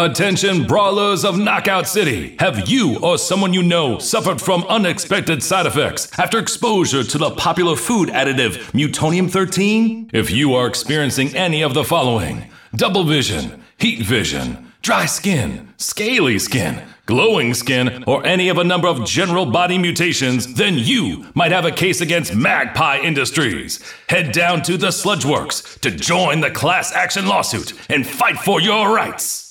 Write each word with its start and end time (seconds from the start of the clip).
Attention, 0.00 0.66
brawlers 0.66 1.26
of 1.26 1.38
Knockout 1.38 1.86
City! 1.86 2.34
Have 2.38 2.70
you 2.70 2.98
or 3.00 3.18
someone 3.18 3.52
you 3.52 3.62
know 3.62 3.98
suffered 3.98 4.40
from 4.40 4.64
unexpected 4.64 5.42
side 5.42 5.66
effects 5.66 6.18
after 6.18 6.38
exposure 6.38 7.04
to 7.04 7.18
the 7.18 7.30
popular 7.32 7.76
food 7.76 8.08
additive 8.08 8.54
Mutonium 8.72 9.30
13? 9.30 10.08
If 10.14 10.30
you 10.30 10.54
are 10.54 10.66
experiencing 10.66 11.36
any 11.36 11.60
of 11.60 11.74
the 11.74 11.84
following 11.84 12.50
double 12.74 13.04
vision, 13.04 13.62
heat 13.76 14.00
vision, 14.00 14.72
dry 14.80 15.04
skin, 15.04 15.68
scaly 15.76 16.38
skin, 16.38 16.82
glowing 17.04 17.52
skin, 17.52 18.02
or 18.06 18.24
any 18.24 18.48
of 18.48 18.56
a 18.56 18.64
number 18.64 18.88
of 18.88 19.04
general 19.04 19.44
body 19.44 19.76
mutations, 19.76 20.54
then 20.54 20.78
you 20.78 21.26
might 21.34 21.52
have 21.52 21.66
a 21.66 21.70
case 21.70 22.00
against 22.00 22.34
Magpie 22.34 23.00
Industries. 23.00 23.84
Head 24.08 24.32
down 24.32 24.62
to 24.62 24.78
the 24.78 24.86
Sludgeworks 24.86 25.78
to 25.80 25.90
join 25.90 26.40
the 26.40 26.50
class 26.50 26.90
action 26.90 27.26
lawsuit 27.26 27.74
and 27.90 28.06
fight 28.06 28.38
for 28.38 28.62
your 28.62 28.94
rights. 28.94 29.49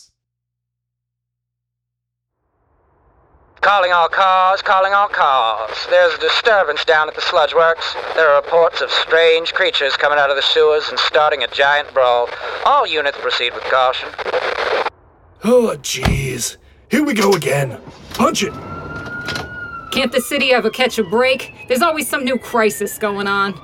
Calling 3.62 3.92
all 3.92 4.08
cars, 4.08 4.62
calling 4.62 4.94
all 4.94 5.10
cars. 5.10 5.76
There's 5.90 6.14
a 6.14 6.20
disturbance 6.20 6.86
down 6.86 7.10
at 7.10 7.16
the 7.16 7.22
sludge 7.22 7.54
works. 7.54 7.94
There 8.16 8.30
are 8.30 8.42
reports 8.42 8.80
of 8.80 8.90
strange 8.90 9.54
creatures 9.54 9.98
coming 9.98 10.18
out 10.18 10.30
of 10.30 10.38
the 10.38 10.42
sewers 10.42 10.88
and 10.90 10.98
starting 10.98 11.44
a 11.44 11.48
giant 11.48 11.94
brawl. 11.94 12.30
All 12.66 12.88
units 12.88 13.18
proceed 13.20 13.54
with 13.54 13.64
caution. 13.64 14.10
Oh, 15.44 15.76
jeez. 15.82 16.56
Here 16.90 17.04
we 17.04 17.14
go 17.14 17.34
again. 17.34 17.82
Punch 18.14 18.44
it. 18.44 18.54
Can't 19.92 20.12
the 20.14 20.22
city 20.22 20.54
ever 20.54 20.70
catch 20.70 20.98
a 20.98 21.04
break? 21.04 21.52
There's 21.68 21.82
always 21.82 22.10
some 22.10 22.24
new 22.24 22.38
crisis 22.38 22.98
going 22.98 23.28
on. 23.28 23.60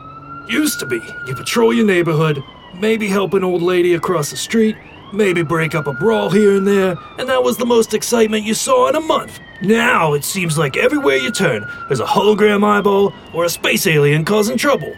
Used 0.50 0.80
to 0.81 0.86
be. 0.86 1.00
You 1.27 1.36
patrol 1.36 1.73
your 1.73 1.86
neighborhood, 1.86 2.44
maybe 2.75 3.08
help 3.08 3.34
an 3.34 3.45
old 3.45 3.62
lady 3.62 3.94
across 3.94 4.30
the 4.30 4.38
street, 4.38 4.75
maybe 5.16 5.42
break 5.42 5.74
up 5.74 5.88
a 5.88 5.94
brawl 5.94 6.30
here 6.30 6.55
and 6.55 6.68
there, 6.68 6.96
and 7.18 7.28
that 7.30 7.44
was 7.44 7.58
the 7.58 7.66
most 7.66 7.94
excitement 7.94 8.44
you 8.44 8.54
saw 8.54 8.88
in 8.90 8.96
a 8.96 9.02
month. 9.02 9.40
Now 9.62 10.14
it 10.14 10.23
seems 10.23 10.58
like 10.58 10.76
everywhere 10.78 11.16
you 11.16 11.31
turn, 11.31 11.66
there's 11.88 12.02
a 12.02 12.06
hologram 12.06 12.64
eyeball 12.64 13.14
or 13.34 13.45
a 13.45 13.50
space 13.50 13.88
alien 13.88 14.26
causing 14.26 14.58
trouble. 14.58 14.94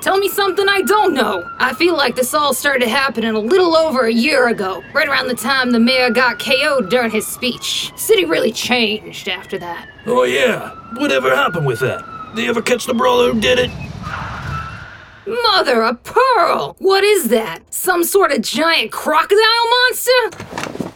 Tell 0.00 0.18
me 0.18 0.28
something 0.28 0.68
I 0.68 0.82
don't 0.82 1.14
know. 1.14 1.50
I 1.58 1.74
feel 1.74 1.96
like 1.96 2.14
this 2.14 2.32
all 2.32 2.54
started 2.54 2.88
happening 2.88 3.34
a 3.34 3.40
little 3.40 3.76
over 3.76 4.06
a 4.06 4.12
year 4.12 4.48
ago, 4.48 4.84
right 4.94 5.08
around 5.08 5.26
the 5.26 5.34
time 5.34 5.72
the 5.72 5.80
mayor 5.80 6.10
got 6.10 6.38
KO'd 6.38 6.88
during 6.88 7.10
his 7.10 7.26
speech. 7.26 7.92
City 7.96 8.24
really 8.24 8.52
changed 8.52 9.28
after 9.28 9.58
that. 9.58 9.88
Oh, 10.06 10.22
yeah. 10.22 10.70
Whatever 10.94 11.34
happened 11.34 11.66
with 11.66 11.80
that? 11.80 12.04
Did 12.36 12.44
you 12.44 12.50
ever 12.50 12.62
catch 12.62 12.86
the 12.86 12.94
brawler 12.94 13.32
who 13.32 13.40
did 13.40 13.58
it? 13.58 13.70
Mother 15.28 15.84
of 15.84 16.02
pearl! 16.04 16.74
What 16.78 17.04
is 17.04 17.28
that? 17.28 17.60
Some 17.68 18.02
sort 18.02 18.32
of 18.32 18.40
giant 18.40 18.90
crocodile 18.92 19.68
monster? 19.70 20.90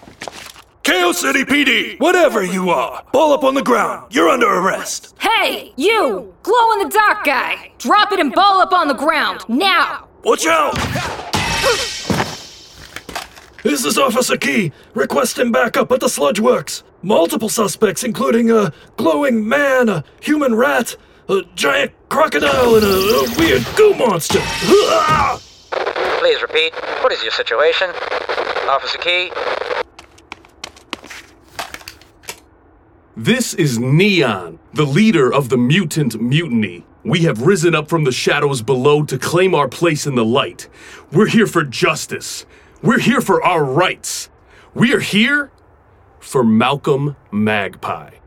KO 0.84 1.12
City 1.12 1.44
PD, 1.44 2.00
whatever 2.00 2.42
you 2.42 2.70
are, 2.70 3.04
ball 3.12 3.34
up 3.34 3.44
on 3.44 3.54
the 3.54 3.62
ground. 3.62 4.14
You're 4.14 4.30
under 4.30 4.46
arrest. 4.48 5.14
Hey, 5.20 5.74
you! 5.76 6.34
Glow 6.42 6.72
in 6.72 6.78
the 6.78 6.88
dark 6.88 7.24
guy! 7.24 7.72
Drop 7.76 8.10
it 8.12 8.20
and 8.20 8.32
ball 8.32 8.60
up 8.60 8.72
on 8.72 8.88
the 8.88 8.94
ground, 8.94 9.40
now! 9.48 10.08
Watch 10.24 10.46
out! 10.46 10.74
This 13.62 13.84
is 13.84 13.98
Officer 13.98 14.38
Key, 14.38 14.72
requesting 14.94 15.52
backup 15.52 15.92
at 15.92 16.00
the 16.00 16.08
Sludge 16.08 16.40
Works. 16.40 16.82
Multiple 17.02 17.50
suspects, 17.50 18.02
including 18.02 18.50
a 18.50 18.72
glowing 18.96 19.46
man, 19.46 19.88
a 19.88 20.04
human 20.20 20.54
rat, 20.54 20.96
a 21.28 21.42
giant 21.54 21.92
crocodile, 22.08 22.76
and 22.76 22.84
a, 22.84 22.88
a 22.88 23.34
weird 23.38 23.64
goo 23.76 23.94
monster. 23.94 24.40
Please 26.18 26.42
repeat. 26.42 26.74
What 27.02 27.12
is 27.12 27.22
your 27.22 27.32
situation? 27.32 27.90
Officer 28.68 28.98
Key? 28.98 29.30
This 33.16 33.54
is 33.54 33.78
Neon, 33.78 34.58
the 34.72 34.86
leader 34.86 35.32
of 35.32 35.48
the 35.48 35.58
mutant 35.58 36.20
mutiny. 36.20 36.84
We 37.04 37.20
have 37.20 37.42
risen 37.42 37.74
up 37.74 37.88
from 37.88 38.04
the 38.04 38.12
shadows 38.12 38.62
below 38.62 39.02
to 39.04 39.18
claim 39.18 39.54
our 39.54 39.68
place 39.68 40.06
in 40.06 40.14
the 40.14 40.24
light. 40.24 40.68
We're 41.12 41.26
here 41.26 41.46
for 41.46 41.64
justice. 41.64 42.46
We're 42.80 43.00
here 43.00 43.20
for 43.20 43.42
our 43.44 43.64
rights. 43.64 44.30
We 44.74 44.94
are 44.94 45.00
here 45.00 45.50
for 46.20 46.42
Malcolm 46.42 47.16
Magpie. 47.30 48.21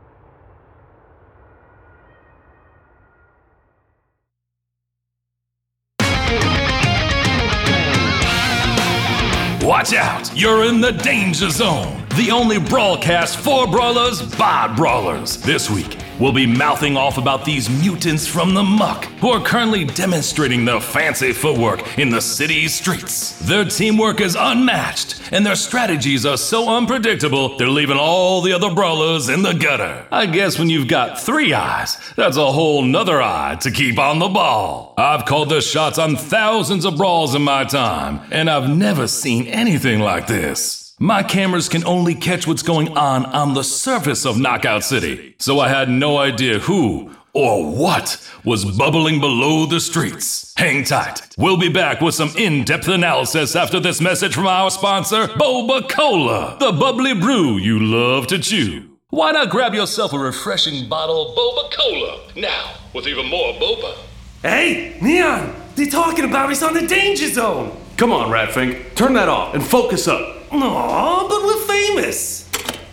Watch 9.86 9.94
out! 9.94 10.36
You're 10.36 10.64
in 10.64 10.80
the 10.80 10.90
danger 10.90 11.48
zone. 11.48 12.02
The 12.16 12.32
only 12.32 12.58
broadcast 12.58 13.36
for 13.36 13.68
brawlers 13.68 14.20
by 14.20 14.66
brawlers. 14.74 15.36
This 15.36 15.70
week, 15.70 15.96
we'll 16.18 16.32
be 16.32 16.46
mouthing 16.46 16.96
off 16.96 17.18
about 17.18 17.44
these 17.44 17.68
mutants 17.68 18.26
from 18.26 18.54
the 18.54 18.62
muck 18.62 19.04
who 19.20 19.30
are 19.30 19.44
currently 19.44 19.84
demonstrating 19.84 20.64
their 20.64 20.80
fancy 20.80 21.32
footwork 21.32 21.98
in 21.98 22.10
the 22.10 22.20
city's 22.20 22.74
streets. 22.74 23.38
Their 23.40 23.64
teamwork 23.64 24.20
is 24.20 24.36
unmatched, 24.38 25.20
and 25.32 25.44
their 25.44 25.56
strategies 25.56 26.24
are 26.24 26.36
so 26.36 26.68
unpredictable, 26.68 27.56
they're 27.56 27.68
leaving 27.68 27.98
all 27.98 28.40
the 28.40 28.52
other 28.52 28.74
brawlers 28.74 29.28
in 29.28 29.42
the 29.42 29.52
gutter. 29.52 30.06
I 30.10 30.26
guess 30.26 30.58
when 30.58 30.70
you've 30.70 30.88
got 30.88 31.20
three 31.20 31.52
eyes, 31.52 31.96
that's 32.16 32.36
a 32.36 32.52
whole 32.52 32.82
nother 32.82 33.20
eye 33.20 33.56
to 33.60 33.70
keep 33.70 33.98
on 33.98 34.18
the 34.18 34.28
ball. 34.28 34.94
I've 34.96 35.24
called 35.24 35.48
the 35.48 35.60
shots 35.60 35.98
on 35.98 36.16
thousands 36.16 36.84
of 36.84 36.96
brawls 36.96 37.34
in 37.34 37.42
my 37.42 37.64
time, 37.64 38.20
and 38.30 38.48
I've 38.48 38.68
never 38.68 39.06
seen 39.08 39.46
anything 39.46 40.00
like 40.00 40.26
this. 40.26 40.85
My 40.98 41.22
cameras 41.22 41.68
can 41.68 41.84
only 41.84 42.14
catch 42.14 42.46
what's 42.46 42.62
going 42.62 42.96
on 42.96 43.26
on 43.26 43.52
the 43.52 43.62
surface 43.62 44.24
of 44.24 44.40
Knockout 44.40 44.82
City, 44.82 45.34
so 45.38 45.60
I 45.60 45.68
had 45.68 45.90
no 45.90 46.16
idea 46.16 46.58
who 46.58 47.14
or 47.34 47.70
what 47.70 48.26
was 48.46 48.64
bubbling 48.64 49.20
below 49.20 49.66
the 49.66 49.78
streets. 49.78 50.54
Hang 50.56 50.84
tight. 50.84 51.20
We'll 51.36 51.58
be 51.58 51.68
back 51.68 52.00
with 52.00 52.14
some 52.14 52.30
in 52.38 52.64
depth 52.64 52.88
analysis 52.88 53.54
after 53.54 53.78
this 53.78 54.00
message 54.00 54.34
from 54.34 54.46
our 54.46 54.70
sponsor, 54.70 55.26
Boba 55.26 55.86
Cola, 55.86 56.56
the 56.58 56.72
bubbly 56.72 57.12
brew 57.12 57.58
you 57.58 57.78
love 57.78 58.26
to 58.28 58.38
chew. 58.38 58.88
Why 59.10 59.32
not 59.32 59.50
grab 59.50 59.74
yourself 59.74 60.14
a 60.14 60.18
refreshing 60.18 60.88
bottle 60.88 61.28
of 61.28 61.36
Boba 61.36 61.76
Cola 61.76 62.20
now 62.36 62.74
with 62.94 63.06
even 63.06 63.26
more 63.26 63.52
boba? 63.52 63.98
Hey, 64.40 64.96
Neon! 65.02 65.54
They're 65.74 65.90
talking 65.90 66.24
about 66.24 66.50
us 66.50 66.62
on 66.62 66.72
the 66.72 66.86
danger 66.86 67.28
zone! 67.28 67.76
Come 67.98 68.14
on, 68.14 68.30
Ratfink, 68.30 68.94
turn 68.94 69.12
that 69.12 69.28
off 69.28 69.54
and 69.54 69.62
focus 69.62 70.08
up. 70.08 70.35
Aw, 70.52 71.28
but 71.28 71.44
we're 71.44 71.66
famous! 71.66 72.48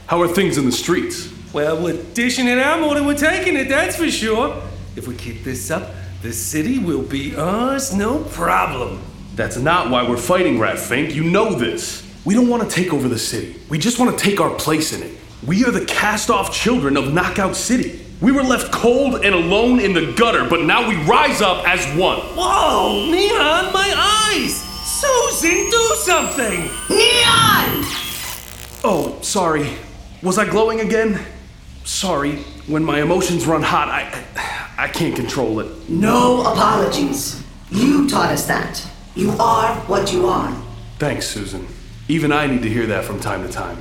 How 0.08 0.22
are 0.22 0.28
things 0.28 0.58
in 0.58 0.66
the 0.66 0.72
streets? 0.72 1.32
Well, 1.54 1.82
we're 1.82 2.02
dishing 2.14 2.48
it 2.48 2.58
out 2.58 2.82
more 2.82 2.96
than 2.96 3.06
we're 3.06 3.16
taking 3.16 3.56
it, 3.56 3.70
that's 3.70 3.96
for 3.96 4.10
sure. 4.10 4.62
If 4.96 5.08
we 5.08 5.16
keep 5.16 5.44
this 5.44 5.70
up, 5.70 5.92
the 6.22 6.34
city 6.34 6.80
will 6.80 7.04
be 7.04 7.36
ours, 7.36 7.94
no 7.94 8.24
problem. 8.24 9.02
That's 9.36 9.58
not 9.58 9.90
why 9.90 10.08
we're 10.08 10.18
fighting, 10.18 10.58
Ratfink. 10.58 11.14
You 11.14 11.24
know 11.24 11.54
this. 11.54 12.08
We 12.26 12.34
don't 12.34 12.48
want 12.48 12.64
to 12.64 12.70
take 12.70 12.94
over 12.94 13.08
the 13.08 13.20
city. 13.20 13.60
We 13.70 13.78
just 13.78 14.00
want 14.00 14.18
to 14.18 14.24
take 14.24 14.40
our 14.40 14.52
place 14.52 14.94
in 14.94 15.04
it. 15.04 15.18
We 15.46 15.66
are 15.66 15.72
the 15.72 15.86
cast 15.86 16.30
off 16.30 16.54
children 16.54 16.96
of 16.96 17.14
Knockout 17.14 17.56
City. 17.56 18.00
We 18.22 18.32
were 18.32 18.44
left 18.44 18.72
cold 18.72 19.26
and 19.26 19.36
alone 19.36 19.82
in 19.82 19.92
the 19.92 20.14
gutter, 20.14 20.48
but 20.48 20.62
now 20.62 20.88
we 20.88 20.96
rise 21.04 21.42
up 21.42 21.68
as 21.68 21.86
one. 21.98 22.20
Whoa, 22.20 23.12
Neon, 23.12 23.74
my 23.74 24.32
eyes! 24.32 24.63
Susan, 25.04 25.70
do 25.70 25.96
something! 25.96 26.60
Neon! 26.90 27.84
Oh, 28.86 29.18
sorry. 29.22 29.70
Was 30.22 30.38
I 30.38 30.50
glowing 30.50 30.80
again? 30.80 31.20
Sorry. 31.84 32.38
When 32.68 32.86
my 32.86 33.02
emotions 33.02 33.46
run 33.46 33.62
hot, 33.64 33.90
I 33.90 34.04
I 34.78 34.88
can't 34.88 35.16
control 35.16 35.60
it. 35.60 35.90
No 35.90 36.42
apologies. 36.42 37.44
You 37.70 38.08
taught 38.08 38.32
us 38.32 38.46
that. 38.48 38.86
You 39.16 39.32
are 39.32 39.76
what 39.88 40.14
you 40.14 40.28
are. 40.28 40.56
Thanks, 41.00 41.28
Susan. 41.28 41.68
Even 42.08 42.32
I 42.32 42.48
need 42.48 42.62
to 42.64 42.70
hear 42.70 42.86
that 42.88 43.04
from 43.04 43.20
time 43.20 43.46
to 43.46 43.52
time. 43.52 43.78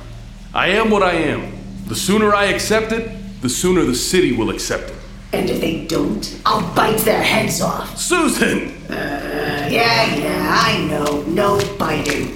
I 0.53 0.67
am 0.79 0.89
what 0.89 1.03
I 1.03 1.13
am. 1.13 1.53
The 1.87 1.95
sooner 1.95 2.35
I 2.35 2.45
accept 2.45 2.91
it, 2.91 3.09
the 3.41 3.49
sooner 3.49 3.83
the 3.85 3.95
city 3.95 4.35
will 4.35 4.49
accept 4.49 4.89
it. 4.89 4.97
And 5.31 5.49
if 5.49 5.61
they 5.61 5.85
don't, 5.87 6.39
I'll 6.45 6.75
bite 6.75 6.99
their 6.99 7.23
heads 7.23 7.61
off. 7.61 7.97
Susan! 7.97 8.69
Uh, 8.91 9.42
yeah, 9.73 10.15
yeah, 10.15 10.61
I 10.63 10.85
know. 10.85 11.23
No 11.23 11.59
biting. 11.77 12.35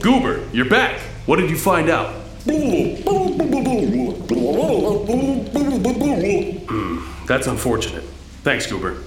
Goober, 0.00 0.44
you're 0.52 0.68
back. 0.68 1.00
What 1.26 1.36
did 1.36 1.48
you 1.48 1.56
find 1.56 1.88
out? 1.88 2.12
Hmm, 6.68 7.26
that's 7.26 7.46
unfortunate. 7.46 8.02
Thanks, 8.42 8.66
Goober. 8.66 8.98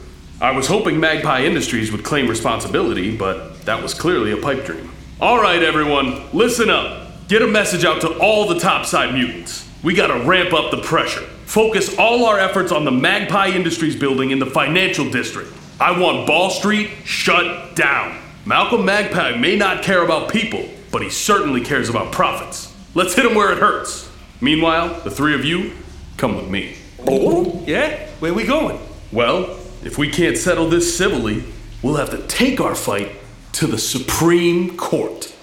I 0.41 0.51
was 0.51 0.67
hoping 0.67 0.99
Magpie 0.99 1.43
Industries 1.43 1.91
would 1.91 2.03
claim 2.03 2.27
responsibility, 2.27 3.15
but 3.15 3.65
that 3.65 3.83
was 3.83 3.93
clearly 3.93 4.31
a 4.31 4.37
pipe 4.37 4.65
dream. 4.65 4.89
All 5.19 5.41
right, 5.41 5.61
everyone, 5.61 6.29
listen 6.31 6.69
up. 6.69 7.27
Get 7.27 7.41
a 7.41 7.47
message 7.47 7.83
out 7.83 7.99
to 8.01 8.17
all 8.19 8.47
the 8.47 8.57
topside 8.57 9.13
mutants. 9.13 9.69
We 9.83 9.93
gotta 9.93 10.25
ramp 10.25 10.53
up 10.53 10.71
the 10.71 10.81
pressure. 10.81 11.25
Focus 11.45 11.97
all 11.97 12.25
our 12.25 12.39
efforts 12.39 12.71
on 12.71 12.85
the 12.85 12.91
Magpie 12.91 13.49
Industries 13.49 13.95
building 13.97 14.31
in 14.31 14.39
the 14.39 14.45
financial 14.45 15.09
district. 15.09 15.51
I 15.81 15.97
want 15.97 16.27
Ball 16.27 16.49
Street 16.49 16.89
shut 17.05 17.73
down. 17.73 18.19
Malcolm 18.45 18.83
Magpie 18.83 19.37
may 19.37 19.55
not 19.55 19.81
care 19.81 20.03
about 20.03 20.29
people, 20.29 20.67
but 20.91 21.01
he 21.01 21.09
certainly 21.09 21.61
cares 21.61 21.87
about 21.87 22.11
profits. 22.11 22.75
Let's 22.95 23.13
hit 23.13 23.25
him 23.25 23.33
where 23.33 23.53
it 23.53 23.59
hurts. 23.59 24.11
Meanwhile, 24.41 24.99
the 25.05 25.11
three 25.11 25.33
of 25.33 25.45
you, 25.45 25.71
come 26.17 26.35
with 26.35 26.49
me. 26.49 26.75
Oh, 27.07 27.63
yeah? 27.65 28.09
Where 28.19 28.33
we 28.33 28.45
going? 28.45 28.77
Well, 29.13 29.57
if 29.81 29.97
we 29.97 30.09
can't 30.09 30.37
settle 30.37 30.67
this 30.67 30.97
civilly, 30.97 31.45
we'll 31.81 31.95
have 31.95 32.09
to 32.09 32.27
take 32.27 32.59
our 32.59 32.75
fight 32.75 33.11
to 33.53 33.65
the 33.65 33.77
Supreme 33.77 34.75
Court. 34.75 35.33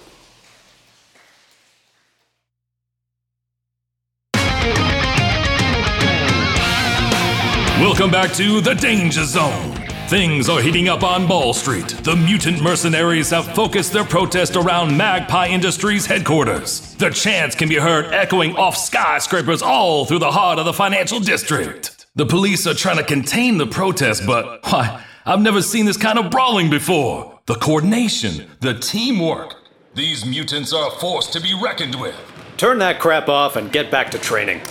Welcome 7.79 8.11
back 8.11 8.33
to 8.33 8.61
the 8.61 8.75
Danger 8.75 9.23
Zone. 9.23 9.76
Things 10.07 10.47
are 10.47 10.61
heating 10.61 10.87
up 10.87 11.03
on 11.03 11.27
Ball 11.27 11.53
Street. 11.53 11.89
The 11.89 12.15
mutant 12.15 12.61
mercenaries 12.61 13.29
have 13.31 13.53
focused 13.53 13.91
their 13.91 14.05
protest 14.05 14.55
around 14.55 14.95
Magpie 14.95 15.47
Industries 15.47 16.05
headquarters. 16.05 16.95
The 16.95 17.09
chants 17.09 17.57
can 17.57 17.67
be 17.67 17.75
heard 17.75 18.13
echoing 18.13 18.55
off 18.55 18.77
skyscrapers 18.77 19.61
all 19.61 20.05
through 20.05 20.19
the 20.19 20.31
heart 20.31 20.59
of 20.59 20.65
the 20.65 20.71
financial 20.71 21.19
district. 21.19 22.07
The 22.15 22.25
police 22.25 22.65
are 22.65 22.73
trying 22.73 22.95
to 22.95 23.03
contain 23.03 23.57
the 23.57 23.67
protest, 23.67 24.25
but 24.25 24.65
why, 24.71 25.03
I've 25.25 25.41
never 25.41 25.61
seen 25.61 25.85
this 25.85 25.97
kind 25.97 26.17
of 26.17 26.31
brawling 26.31 26.69
before. 26.69 27.41
The 27.45 27.55
coordination, 27.55 28.49
the 28.61 28.75
teamwork. 28.75 29.55
These 29.93 30.25
mutants 30.25 30.71
are 30.71 30.87
a 30.87 30.99
force 30.99 31.27
to 31.31 31.41
be 31.41 31.53
reckoned 31.53 31.95
with. 31.95 32.15
Turn 32.55 32.77
that 32.77 33.01
crap 33.01 33.27
off 33.27 33.57
and 33.57 33.73
get 33.73 33.91
back 33.91 34.11
to 34.11 34.17
training. 34.17 34.61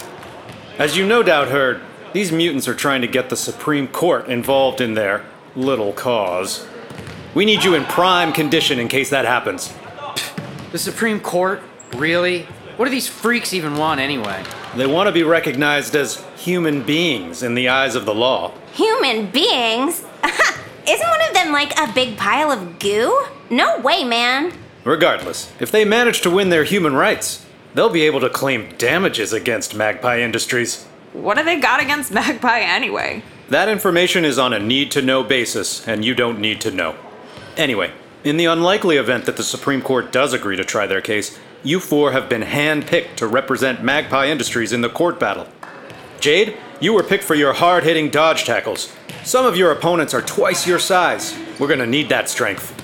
As 0.79 0.97
you 0.97 1.07
no 1.07 1.23
doubt 1.23 1.49
heard, 1.49 1.83
these 2.13 2.33
mutants 2.33 2.69
are 2.69 2.75
trying 2.75 3.01
to 3.03 3.07
get 3.07 3.31
the 3.31 3.37
Supreme 3.37 3.89
Court 3.89 4.29
involved 4.29 4.81
in 4.81 4.95
their 4.95 5.25
little 5.55 5.93
cause. 5.93 6.67
We 7.35 7.45
need 7.45 7.65
you 7.65 7.75
in 7.75 7.85
prime 7.85 8.33
condition 8.33 8.79
in 8.79 8.89
case 8.89 9.11
that 9.11 9.25
happens. 9.25 9.75
The 10.73 10.79
Supreme 10.79 11.21
Court? 11.21 11.63
Really? 11.95 12.43
What 12.77 12.85
do 12.87 12.91
these 12.91 13.09
freaks 13.09 13.55
even 13.55 13.77
want 13.77 14.01
anyway? 14.01 14.43
They 14.77 14.87
want 14.87 15.07
to 15.07 15.13
be 15.13 15.23
recognized 15.23 15.95
as 15.97 16.23
human 16.37 16.83
beings 16.83 17.43
in 17.43 17.55
the 17.55 17.69
eyes 17.69 17.95
of 17.95 18.05
the 18.05 18.15
law. 18.15 18.53
Human 18.75 19.31
beings? 19.31 20.05
Isn't 20.89 21.09
one 21.09 21.23
of 21.29 21.35
them 21.35 21.53
like 21.53 21.79
a 21.79 21.93
big 21.93 22.17
pile 22.17 22.53
of 22.53 22.79
goo? 22.79 23.27
No 23.51 23.81
way, 23.81 24.05
man. 24.05 24.53
Regardless, 24.85 25.53
if 25.59 25.71
they 25.71 25.85
manage 25.85 26.21
to 26.21 26.31
win 26.31 26.51
their 26.51 26.65
human 26.65 26.95
rights, 26.95 27.45
they'll 27.75 27.89
be 27.89 28.03
able 28.03 28.21
to 28.21 28.29
claim 28.31 28.69
damages 28.79 29.33
against 29.33 29.75
Magpie 29.75 30.21
Industries. 30.21 30.87
What 31.23 31.39
do 31.39 31.45
they 31.45 31.59
got 31.59 31.81
against 31.81 32.13
Magpie 32.13 32.61
anyway? 32.61 33.23
That 33.49 33.69
information 33.69 34.25
is 34.25 34.39
on 34.39 34.53
a 34.53 34.59
need 34.59 34.91
to 34.93 35.03
know 35.03 35.23
basis, 35.23 35.87
and 35.89 36.05
you 36.05 36.15
don't 36.15 36.41
need 36.41 36.61
to 36.63 36.71
know. 36.71 36.97
Anyway, 37.57 37.93
in 38.23 38.37
the 38.37 38.45
unlikely 38.45 38.97
event 38.97 39.25
that 39.25 39.37
the 39.37 39.43
Supreme 39.43 39.81
Court 39.81 40.13
does 40.13 40.33
agree 40.33 40.57
to 40.57 40.65
try 40.65 40.87
their 40.87 41.01
case, 41.01 41.39
you 41.63 41.81
four 41.81 42.13
have 42.13 42.29
been 42.29 42.43
hand-picked 42.43 43.17
to 43.19 43.27
represent 43.27 43.83
Magpie 43.83 44.27
Industries 44.27 44.73
in 44.73 44.83
the 44.83 44.89
court 44.89 45.19
battle. 45.19 45.49
Jade, 46.21 46.57
you 46.81 46.93
were 46.93 47.03
picked 47.03 47.25
for 47.25 47.35
your 47.35 47.55
hard-hitting 47.55 48.11
dodge 48.11 48.45
tackles. 48.45 48.95
Some 49.25 49.47
of 49.47 49.57
your 49.57 49.73
opponents 49.73 50.13
are 50.13 50.23
twice 50.23 50.67
your 50.67 50.79
size. 50.79 51.37
We're 51.59 51.69
gonna 51.69 51.87
need 51.87 52.09
that 52.11 52.29
strength. 52.29 52.75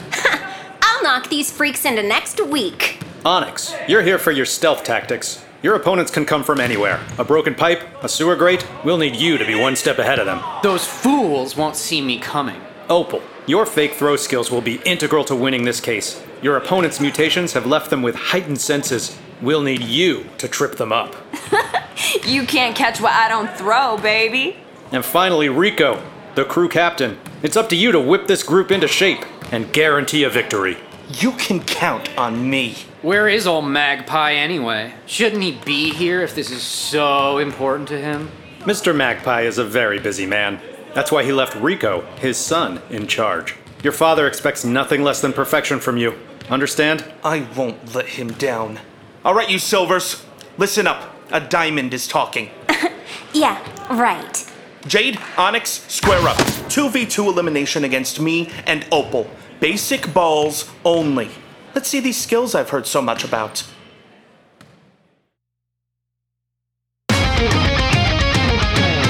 I'll 0.83 1.03
knock 1.03 1.29
these 1.29 1.51
freaks 1.51 1.85
into 1.85 2.03
next 2.03 2.41
week. 2.47 3.03
Onyx, 3.25 3.75
you're 3.87 4.03
here 4.03 4.19
for 4.19 4.31
your 4.31 4.47
stealth 4.47 4.85
tactics. 4.85 5.45
Your 5.63 5.77
opponents 5.77 6.11
can 6.11 6.27
come 6.27 6.43
from 6.43 6.59
anywhere. 6.59 7.01
A 7.19 7.25
broken 7.25 7.55
pipe, 7.55 7.83
a 8.03 8.09
sewer 8.09 8.35
grate, 8.35 8.67
we'll 8.85 8.99
need 8.99 9.15
you 9.15 9.39
to 9.39 9.47
be 9.47 9.55
one 9.55 9.77
step 9.77 9.99
ahead 9.99 10.19
of 10.19 10.27
them. 10.27 10.43
Those 10.63 10.85
fools 10.85 11.57
won't 11.57 11.77
see 11.77 12.01
me 12.01 12.19
coming. 12.19 12.61
Opal, 12.91 13.23
your 13.47 13.65
fake 13.65 13.95
throw 13.95 14.17
skills 14.17 14.51
will 14.51 14.61
be 14.61 14.81
integral 14.85 15.25
to 15.27 15.37
winning 15.37 15.65
this 15.65 15.81
case. 15.81 16.21
Your 16.43 16.57
opponent's 16.57 16.99
mutations 16.99 17.53
have 17.53 17.65
left 17.65 17.91
them 17.91 18.03
with 18.03 18.17
heightened 18.17 18.61
senses. 18.61 19.17
We'll 19.41 19.63
need 19.63 19.83
you 19.83 20.27
to 20.39 20.49
trip 20.49 20.77
them 20.77 20.93
up. 20.93 21.15
You 22.27 22.45
can't 22.47 22.75
catch 22.75 23.01
what 23.01 23.13
I 23.13 23.29
don't 23.29 23.51
throw, 23.57 23.97
baby. 23.97 24.57
And 24.91 25.05
finally, 25.05 25.49
Rico, 25.49 26.03
the 26.35 26.45
crew 26.45 26.69
captain. 26.69 27.19
It's 27.43 27.57
up 27.57 27.69
to 27.69 27.77
you 27.77 27.93
to 27.93 28.01
whip 28.01 28.27
this 28.27 28.43
group 28.43 28.71
into 28.71 28.89
shape 28.89 29.25
and 29.53 29.73
guarantee 29.73 30.25
a 30.25 30.31
victory. 30.31 30.79
You 31.21 31.33
can 31.33 31.63
count 31.63 32.17
on 32.17 32.49
me. 32.49 32.77
Where 33.03 33.29
is 33.29 33.47
old 33.47 33.67
Magpie 33.67 34.35
anyway? 34.35 34.95
Shouldn't 35.07 35.43
he 35.43 35.53
be 35.65 35.93
here 35.93 36.23
if 36.23 36.35
this 36.35 36.51
is 36.51 36.63
so 36.63 37.39
important 37.39 37.89
to 37.89 37.99
him? 38.01 38.31
Mr. 38.61 38.95
Magpie 38.95 39.43
is 39.43 39.59
a 39.59 39.65
very 39.65 39.99
busy 39.99 40.27
man. 40.27 40.61
That's 40.95 41.11
why 41.11 41.25
he 41.25 41.33
left 41.33 41.57
Rico, 41.57 42.03
his 42.21 42.37
son, 42.37 42.81
in 42.91 43.07
charge. 43.07 43.57
Your 43.83 43.93
father 43.93 44.27
expects 44.27 44.65
nothing 44.65 45.03
less 45.03 45.21
than 45.21 45.33
perfection 45.33 45.81
from 45.81 45.97
you. 45.97 46.15
Understand? 46.49 47.05
I 47.25 47.47
won't 47.57 47.95
let 47.95 48.07
him 48.07 48.33
down. 48.35 48.79
All 49.25 49.35
right, 49.35 49.51
you 49.51 49.59
Silvers, 49.59 50.25
listen 50.59 50.87
up. 50.87 51.15
A 51.33 51.41
diamond 51.41 51.93
is 51.95 52.07
talking. 52.07 52.51
Yeah, 53.35 53.59
right. 53.91 54.47
Jade, 54.87 55.19
Onyx, 55.39 55.71
square 55.89 56.21
up. 56.29 56.37
2v2 56.69 57.27
elimination 57.29 57.85
against 57.85 58.21
me 58.21 58.51
and 58.67 58.87
Opal. 58.93 59.31
Basic 59.63 60.13
balls 60.13 60.69
only. 60.85 61.31
Let's 61.73 61.89
see 61.89 62.01
these 62.01 62.21
skills 62.21 62.57
I've 62.57 62.71
heard 62.71 62.85
so 62.85 63.01
much 63.01 63.23
about. 63.23 63.65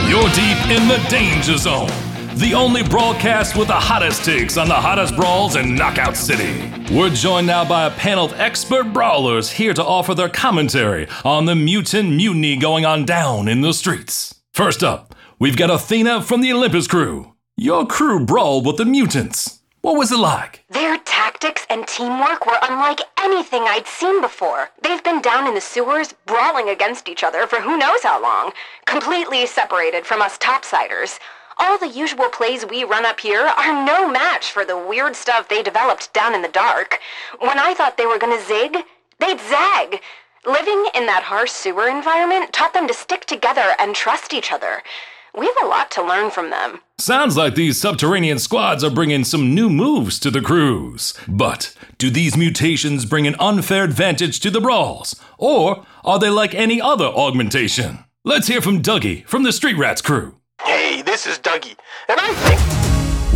You're 0.07 0.29
deep 0.29 0.61
in 0.69 0.89
the 0.89 1.03
Danger 1.09 1.57
Zone, 1.57 1.89
the 2.35 2.53
only 2.55 2.83
broadcast 2.83 3.57
with 3.57 3.69
the 3.69 3.73
hottest 3.73 4.27
takes 4.27 4.59
on 4.59 4.69
the 4.69 4.75
hottest 4.75 5.17
brawls 5.17 5.57
in 5.57 5.75
Knockout 5.75 6.19
City. 6.19 6.71
We're 6.95 7.09
joined 7.09 7.47
now 7.47 7.67
by 7.67 7.87
a 7.87 7.91
panel 7.91 8.27
of 8.27 8.39
expert 8.39 8.93
brawlers 8.93 9.53
here 9.53 9.73
to 9.73 9.83
offer 9.83 10.15
their 10.15 10.29
commentary 10.29 11.09
on 11.25 11.47
the 11.47 11.55
mutant 11.55 12.11
mutiny 12.11 12.57
going 12.57 12.85
on 12.85 13.07
down 13.07 13.49
in 13.49 13.63
the 13.63 13.73
streets. 13.73 14.43
First 14.53 14.85
up, 14.85 15.15
we've 15.39 15.57
got 15.57 15.71
Athena 15.71 16.21
from 16.21 16.43
the 16.43 16.53
Olympus 16.53 16.87
crew. 16.87 17.33
Your 17.57 17.87
crew 17.87 18.27
brawled 18.27 18.67
with 18.67 18.77
the 18.77 18.85
mutants. 18.85 19.62
What 19.83 19.97
was 19.97 20.13
it 20.13 20.19
like? 20.19 20.65
Their 20.71 20.97
tactics 20.99 21.67
and 21.69 21.85
teamwork 21.89 22.47
were 22.47 22.59
unlike 22.63 23.01
anything 23.19 23.65
I'd 23.65 23.89
seen 23.89 24.21
before. 24.21 24.71
They've 24.81 25.03
been 25.03 25.21
down 25.21 25.49
in 25.49 25.55
the 25.55 25.61
sewers, 25.61 26.15
brawling 26.25 26.69
against 26.69 27.09
each 27.09 27.25
other 27.25 27.49
for 27.49 27.61
who 27.61 27.77
knows 27.77 28.05
how 28.05 28.23
long, 28.23 28.53
completely 28.87 29.45
separated 29.45 30.07
from 30.07 30.23
us 30.23 30.39
topsiders. 30.39 31.19
All 31.59 31.79
the 31.79 31.89
usual 31.89 32.29
plays 32.29 32.65
we 32.65 32.85
run 32.85 33.05
up 33.05 33.19
here 33.19 33.41
are 33.41 33.85
no 33.85 34.09
match 34.09 34.53
for 34.53 34.65
the 34.65 34.79
weird 34.79 35.17
stuff 35.17 35.49
they 35.49 35.65
developed 35.65 36.15
down 36.15 36.33
in 36.33 36.43
the 36.43 36.49
dark. 36.49 37.01
When 37.41 37.59
I 37.59 37.75
thought 37.75 37.97
they 37.97 38.07
were 38.07 38.21
gonna 38.21 38.41
zig, 38.41 38.77
they'd 39.19 39.41
zag. 39.41 40.01
Living 40.47 40.87
in 40.95 41.07
that 41.07 41.25
harsh 41.25 41.51
sewer 41.51 41.89
environment 41.89 42.53
taught 42.53 42.73
them 42.73 42.87
to 42.87 42.95
stick 42.95 43.25
together 43.25 43.75
and 43.81 43.97
trust 43.97 44.33
each 44.33 44.53
other. 44.53 44.85
We 45.35 45.47
have 45.47 45.57
a 45.63 45.67
lot 45.67 45.91
to 45.93 46.03
learn 46.03 46.31
from 46.31 46.51
them. 46.51 46.81
Sounds 46.99 47.39
like 47.39 47.55
these 47.55 47.81
subterranean 47.81 48.39
squads 48.39 48.85
are 48.85 48.91
bringing 48.91 49.25
some 49.25 49.55
new 49.55 49.71
moves 49.71 50.19
to 50.21 50.31
the 50.31 50.43
crews. 50.43 51.15
But 51.27 51.75
do 51.97 52.11
these 52.11 52.37
mutations 52.37 53.07
bring 53.07 53.27
an 53.27 53.37
unfair 53.41 53.83
advantage 53.85 54.41
to 54.41 54.51
the 54.51 54.61
brawls? 54.61 55.17
Or 55.39 55.87
are 56.05 56.19
they 56.19 56.29
like 56.29 56.55
any 56.55 56.83
other 56.83 57.07
augmentation? 57.07 58.05
Let's 58.25 58.47
hear 58.47 58.61
from 58.61 58.83
Dougie 58.83 59.27
from 59.27 59.43
the 59.43 59.53
Street 59.53 59.79
Rats 59.79 60.03
crew. 60.03 60.37
Hey, 60.63 61.01
this 61.01 61.27
is 61.27 61.39
Dougie, 61.39 61.77
and 62.09 62.21
I 62.21 62.35
think. 62.35 62.61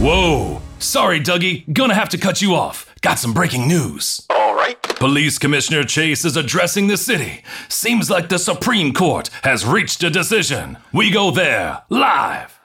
Whoa! 0.04 0.60
Sorry, 0.78 1.18
Dougie, 1.18 1.72
gonna 1.72 1.94
have 1.94 2.10
to 2.10 2.18
cut 2.18 2.42
you 2.42 2.54
off. 2.54 2.94
Got 3.00 3.18
some 3.18 3.32
breaking 3.32 3.66
news. 3.66 4.26
All 4.28 4.45
right. 4.66 4.82
Police 4.82 5.38
Commissioner 5.38 5.84
Chase 5.84 6.24
is 6.24 6.36
addressing 6.36 6.86
the 6.86 6.96
city. 6.96 7.42
Seems 7.68 8.10
like 8.10 8.28
the 8.28 8.38
Supreme 8.38 8.92
Court 8.92 9.28
has 9.42 9.66
reached 9.66 10.02
a 10.02 10.10
decision. 10.10 10.78
We 10.92 11.10
go 11.10 11.30
there, 11.30 11.82
live. 11.88 12.58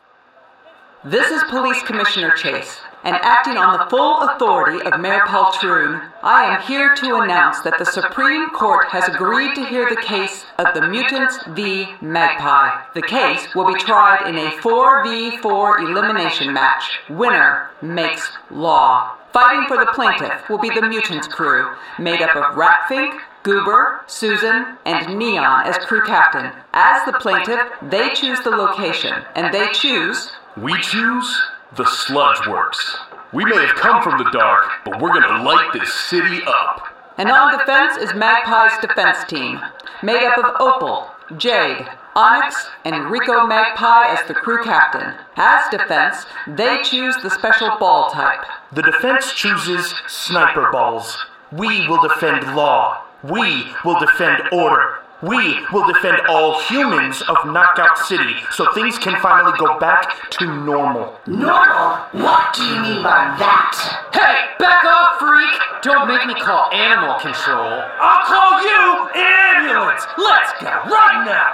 This 1.03 1.31
is 1.31 1.43
Police 1.49 1.81
Commissioner 1.83 2.31
Chase, 2.31 2.79
and 3.03 3.15
acting 3.15 3.57
on 3.57 3.79
the 3.79 3.89
full 3.89 4.19
authority 4.19 4.85
of 4.85 4.99
Mayor 4.99 5.23
Paul 5.25 5.51
Troon, 5.51 5.99
I 6.21 6.43
am 6.43 6.61
here 6.61 6.93
to 6.93 7.21
announce 7.21 7.61
that 7.61 7.79
the 7.79 7.85
Supreme 7.85 8.49
Court 8.51 8.87
has 8.89 9.07
agreed 9.07 9.55
to 9.55 9.65
hear 9.65 9.89
the 9.89 9.99
case 10.01 10.45
of 10.59 10.75
the 10.75 10.87
Mutants 10.87 11.39
v. 11.49 11.87
Magpie. 12.01 12.83
The 12.93 13.01
case 13.01 13.47
will 13.55 13.65
be 13.65 13.79
tried 13.79 14.29
in 14.29 14.37
a 14.37 14.51
4v4 14.61 15.89
elimination 15.89 16.53
match. 16.53 16.99
Winner 17.09 17.71
makes 17.81 18.31
law. 18.51 19.17
Fighting 19.33 19.65
for 19.67 19.77
the 19.77 19.91
plaintiff 19.93 20.49
will 20.49 20.57
be 20.57 20.69
the 20.69 20.81
Mutants 20.81 21.27
crew, 21.27 21.73
made 21.97 22.21
up 22.21 22.35
of 22.35 22.55
Ratfink, 22.55 23.17
Goober, 23.43 24.01
Susan, 24.05 24.77
and 24.85 25.17
Neon 25.17 25.67
as 25.67 25.77
crew 25.85 26.05
captain. 26.05 26.51
As 26.73 27.05
the 27.05 27.13
plaintiff, 27.13 27.59
they 27.81 28.09
choose 28.13 28.41
the 28.41 28.49
location, 28.49 29.13
and 29.35 29.53
they 29.53 29.67
choose 29.71 30.33
We 30.57 30.77
choose 30.81 31.41
the 31.77 31.85
Sludge 31.85 32.45
Works. 32.45 32.97
We 33.31 33.45
may 33.45 33.65
have 33.65 33.75
come 33.77 34.03
from 34.03 34.17
the 34.17 34.29
dark, 34.31 34.65
but 34.83 35.01
we're 35.01 35.13
gonna 35.13 35.43
light 35.43 35.71
this 35.71 35.93
city 35.93 36.41
up. 36.45 36.87
And 37.17 37.31
on 37.31 37.57
defense 37.57 37.95
is 37.97 38.13
Magpie's 38.13 38.77
defense 38.81 39.23
team, 39.29 39.61
made 40.03 40.25
up 40.25 40.37
of 40.37 40.55
Opal, 40.59 41.09
Jade, 41.37 41.87
Onyx, 42.15 42.67
and 42.83 43.09
Rico 43.09 43.47
Magpie 43.47 44.13
as 44.13 44.27
the 44.27 44.33
crew 44.33 44.63
captain. 44.63 45.13
As 45.37 45.69
defense, 45.69 46.25
they 46.47 46.81
choose 46.83 47.15
the 47.23 47.29
special 47.29 47.77
ball 47.79 48.09
type. 48.11 48.43
The 48.73 48.81
defense 48.81 49.33
chooses 49.33 49.93
sniper 50.07 50.69
balls. 50.71 51.17
We 51.51 51.87
will 51.87 52.01
defend 52.01 52.55
law. 52.55 53.03
We 53.23 53.71
will 53.85 53.99
defend 53.99 54.41
order. 54.51 54.99
We 55.21 55.37
will 55.71 55.85
defend 55.85 56.17
all 56.27 56.59
humans 56.63 57.21
of 57.29 57.37
Knockout 57.45 57.97
City 58.09 58.33
so 58.51 58.65
things 58.73 58.97
can 58.97 59.21
finally 59.21 59.53
go 59.59 59.77
back 59.77 60.31
to 60.31 60.45
normal. 60.65 61.13
Normal? 61.27 62.01
What 62.17 62.55
do 62.55 62.63
you 62.65 62.81
mean 62.81 63.03
by 63.05 63.29
that? 63.37 64.09
Hey, 64.17 64.57
back 64.57 64.81
off, 64.81 65.21
freak! 65.21 65.53
Don't 65.85 66.07
make 66.09 66.25
me 66.25 66.33
call 66.33 66.73
animal 66.73 67.21
control. 67.21 67.85
I'll 68.01 68.25
call 68.25 68.65
you 68.65 69.13
ambulance. 69.13 70.01
Let's 70.17 70.57
go 70.57 70.73
right 70.89 71.21
now. 71.21 71.53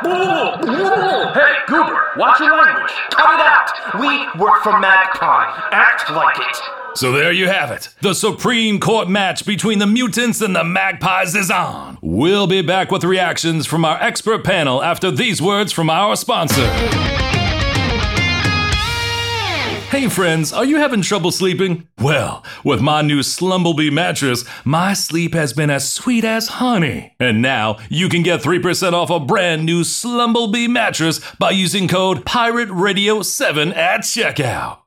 Hey, 1.35 1.53
Goober, 1.67 1.99
watch 2.15 2.39
your 2.39 2.55
language. 2.55 2.95
Cut 3.11 3.35
it 3.35 3.43
out! 3.43 3.99
We 3.99 4.39
work 4.39 4.63
for 4.63 4.79
Magpie. 4.79 5.51
Act 5.75 6.09
like 6.15 6.39
it. 6.39 6.57
So 6.97 7.11
there 7.11 7.31
you 7.31 7.47
have 7.47 7.69
it. 7.69 7.89
The 8.01 8.15
Supreme 8.15 8.79
Court 8.79 9.07
match 9.07 9.45
between 9.45 9.77
the 9.77 9.85
mutants 9.85 10.41
and 10.41 10.55
the 10.55 10.63
magpies 10.63 11.35
is 11.35 11.51
on. 11.51 11.99
We'll 12.01 12.47
be 12.47 12.63
back 12.63 12.89
with 12.89 13.03
reactions 13.03 13.67
from 13.67 13.85
our 13.85 14.01
expert 14.01 14.43
panel 14.43 14.81
after 14.81 15.11
these 15.11 15.39
words 15.39 15.71
from 15.71 15.91
our 15.91 16.15
sponsor. 16.15 16.67
Hey 19.91 20.09
friends, 20.09 20.51
are 20.51 20.65
you 20.65 20.77
having 20.77 21.03
trouble 21.03 21.31
sleeping? 21.31 21.87
Well, 21.99 22.43
with 22.63 22.81
my 22.81 23.03
new 23.03 23.21
Slumblebee 23.21 23.91
mattress, 23.91 24.43
my 24.65 24.93
sleep 24.93 25.35
has 25.35 25.53
been 25.53 25.69
as 25.69 25.93
sweet 25.93 26.23
as 26.23 26.47
honey. 26.47 27.13
And 27.19 27.43
now 27.43 27.77
you 27.89 28.09
can 28.09 28.23
get 28.23 28.41
3% 28.41 28.93
off 28.93 29.11
a 29.11 29.19
brand 29.19 29.67
new 29.67 29.83
Slumblebee 29.83 30.67
mattress 30.67 31.21
by 31.37 31.51
using 31.51 31.87
code 31.87 32.25
Pirate 32.25 32.69
Radio 32.71 33.21
7 33.21 33.71
at 33.73 34.01
checkout. 34.01 34.79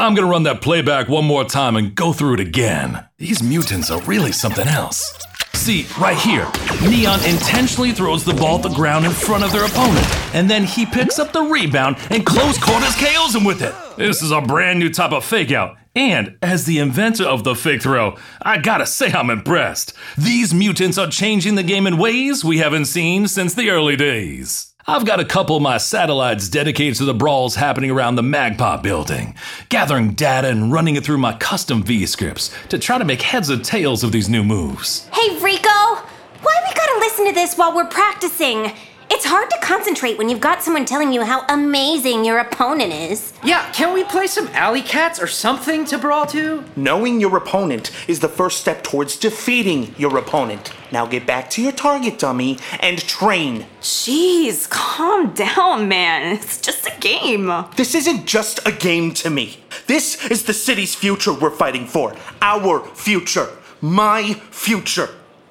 I'm 0.00 0.14
gonna 0.14 0.28
run 0.28 0.44
that 0.44 0.62
playback 0.62 1.08
one 1.08 1.24
more 1.24 1.44
time 1.44 1.74
and 1.74 1.92
go 1.92 2.12
through 2.12 2.34
it 2.34 2.40
again. 2.40 3.04
These 3.16 3.42
mutants 3.42 3.90
are 3.90 4.00
really 4.02 4.30
something 4.30 4.68
else. 4.68 5.12
See, 5.54 5.88
right 5.98 6.16
here, 6.16 6.46
Neon 6.88 7.18
intentionally 7.24 7.90
throws 7.90 8.24
the 8.24 8.32
ball 8.32 8.58
at 8.58 8.62
the 8.62 8.68
ground 8.68 9.06
in 9.06 9.10
front 9.10 9.42
of 9.42 9.50
their 9.50 9.64
opponent, 9.64 10.06
and 10.36 10.48
then 10.48 10.62
he 10.62 10.86
picks 10.86 11.18
up 11.18 11.32
the 11.32 11.42
rebound 11.42 11.96
and 12.10 12.24
close 12.24 12.56
quarters 12.58 12.94
KOs 12.94 13.34
him 13.34 13.42
with 13.42 13.60
it. 13.60 13.74
This 13.96 14.22
is 14.22 14.30
a 14.30 14.40
brand 14.40 14.78
new 14.78 14.88
type 14.88 15.10
of 15.10 15.24
fake 15.24 15.50
out. 15.50 15.76
And 15.96 16.38
as 16.42 16.64
the 16.64 16.78
inventor 16.78 17.24
of 17.24 17.42
the 17.42 17.56
fake 17.56 17.82
throw, 17.82 18.16
I 18.40 18.58
gotta 18.58 18.86
say 18.86 19.10
I'm 19.10 19.30
impressed. 19.30 19.94
These 20.16 20.54
mutants 20.54 20.96
are 20.96 21.10
changing 21.10 21.56
the 21.56 21.64
game 21.64 21.88
in 21.88 21.98
ways 21.98 22.44
we 22.44 22.58
haven't 22.58 22.84
seen 22.84 23.26
since 23.26 23.52
the 23.52 23.70
early 23.70 23.96
days. 23.96 24.72
I've 24.90 25.04
got 25.04 25.20
a 25.20 25.24
couple 25.26 25.54
of 25.54 25.60
my 25.60 25.76
satellites 25.76 26.48
dedicated 26.48 26.94
to 26.94 27.04
the 27.04 27.12
brawls 27.12 27.56
happening 27.56 27.90
around 27.90 28.14
the 28.14 28.22
Magpie 28.22 28.78
building, 28.78 29.34
gathering 29.68 30.14
data 30.14 30.48
and 30.48 30.72
running 30.72 30.96
it 30.96 31.04
through 31.04 31.18
my 31.18 31.36
custom 31.36 31.82
V 31.82 32.06
scripts 32.06 32.50
to 32.70 32.78
try 32.78 32.96
to 32.96 33.04
make 33.04 33.20
heads 33.20 33.50
or 33.50 33.58
tails 33.58 34.02
of 34.02 34.12
these 34.12 34.30
new 34.30 34.42
moves. 34.42 35.06
Hey, 35.12 35.38
Rico! 35.40 35.68
Why 35.68 36.54
we 36.66 36.74
gotta 36.74 36.98
listen 37.00 37.26
to 37.26 37.32
this 37.34 37.56
while 37.56 37.76
we're 37.76 37.84
practicing? 37.84 38.72
It's 39.10 39.24
hard 39.24 39.48
to 39.50 39.58
concentrate 39.62 40.18
when 40.18 40.28
you've 40.28 40.40
got 40.40 40.62
someone 40.62 40.84
telling 40.84 41.14
you 41.14 41.24
how 41.24 41.44
amazing 41.48 42.26
your 42.26 42.38
opponent 42.38 42.92
is. 42.92 43.32
Yeah, 43.42 43.70
can 43.72 43.94
we 43.94 44.04
play 44.04 44.26
some 44.26 44.48
alley 44.48 44.82
cats 44.82 45.18
or 45.20 45.26
something 45.26 45.86
to 45.86 45.96
brawl 45.96 46.26
to? 46.26 46.62
Knowing 46.76 47.18
your 47.18 47.34
opponent 47.36 47.90
is 48.06 48.20
the 48.20 48.28
first 48.28 48.60
step 48.60 48.84
towards 48.84 49.16
defeating 49.16 49.94
your 49.96 50.18
opponent. 50.18 50.72
Now 50.92 51.06
get 51.06 51.26
back 51.26 51.48
to 51.50 51.62
your 51.62 51.72
target, 51.72 52.18
dummy, 52.18 52.58
and 52.80 52.98
train. 52.98 53.66
Jeez, 53.80 54.68
calm 54.68 55.32
down, 55.32 55.88
man. 55.88 56.36
It's 56.36 56.60
just 56.60 56.86
a 56.86 57.00
game. 57.00 57.50
This 57.76 57.94
isn't 57.94 58.26
just 58.26 58.60
a 58.66 58.72
game 58.72 59.14
to 59.14 59.30
me. 59.30 59.58
This 59.86 60.30
is 60.30 60.44
the 60.44 60.52
city's 60.52 60.94
future 60.94 61.32
we're 61.32 61.50
fighting 61.50 61.86
for. 61.86 62.14
Our 62.42 62.84
future. 62.94 63.48
My 63.80 64.34
future. 64.50 65.08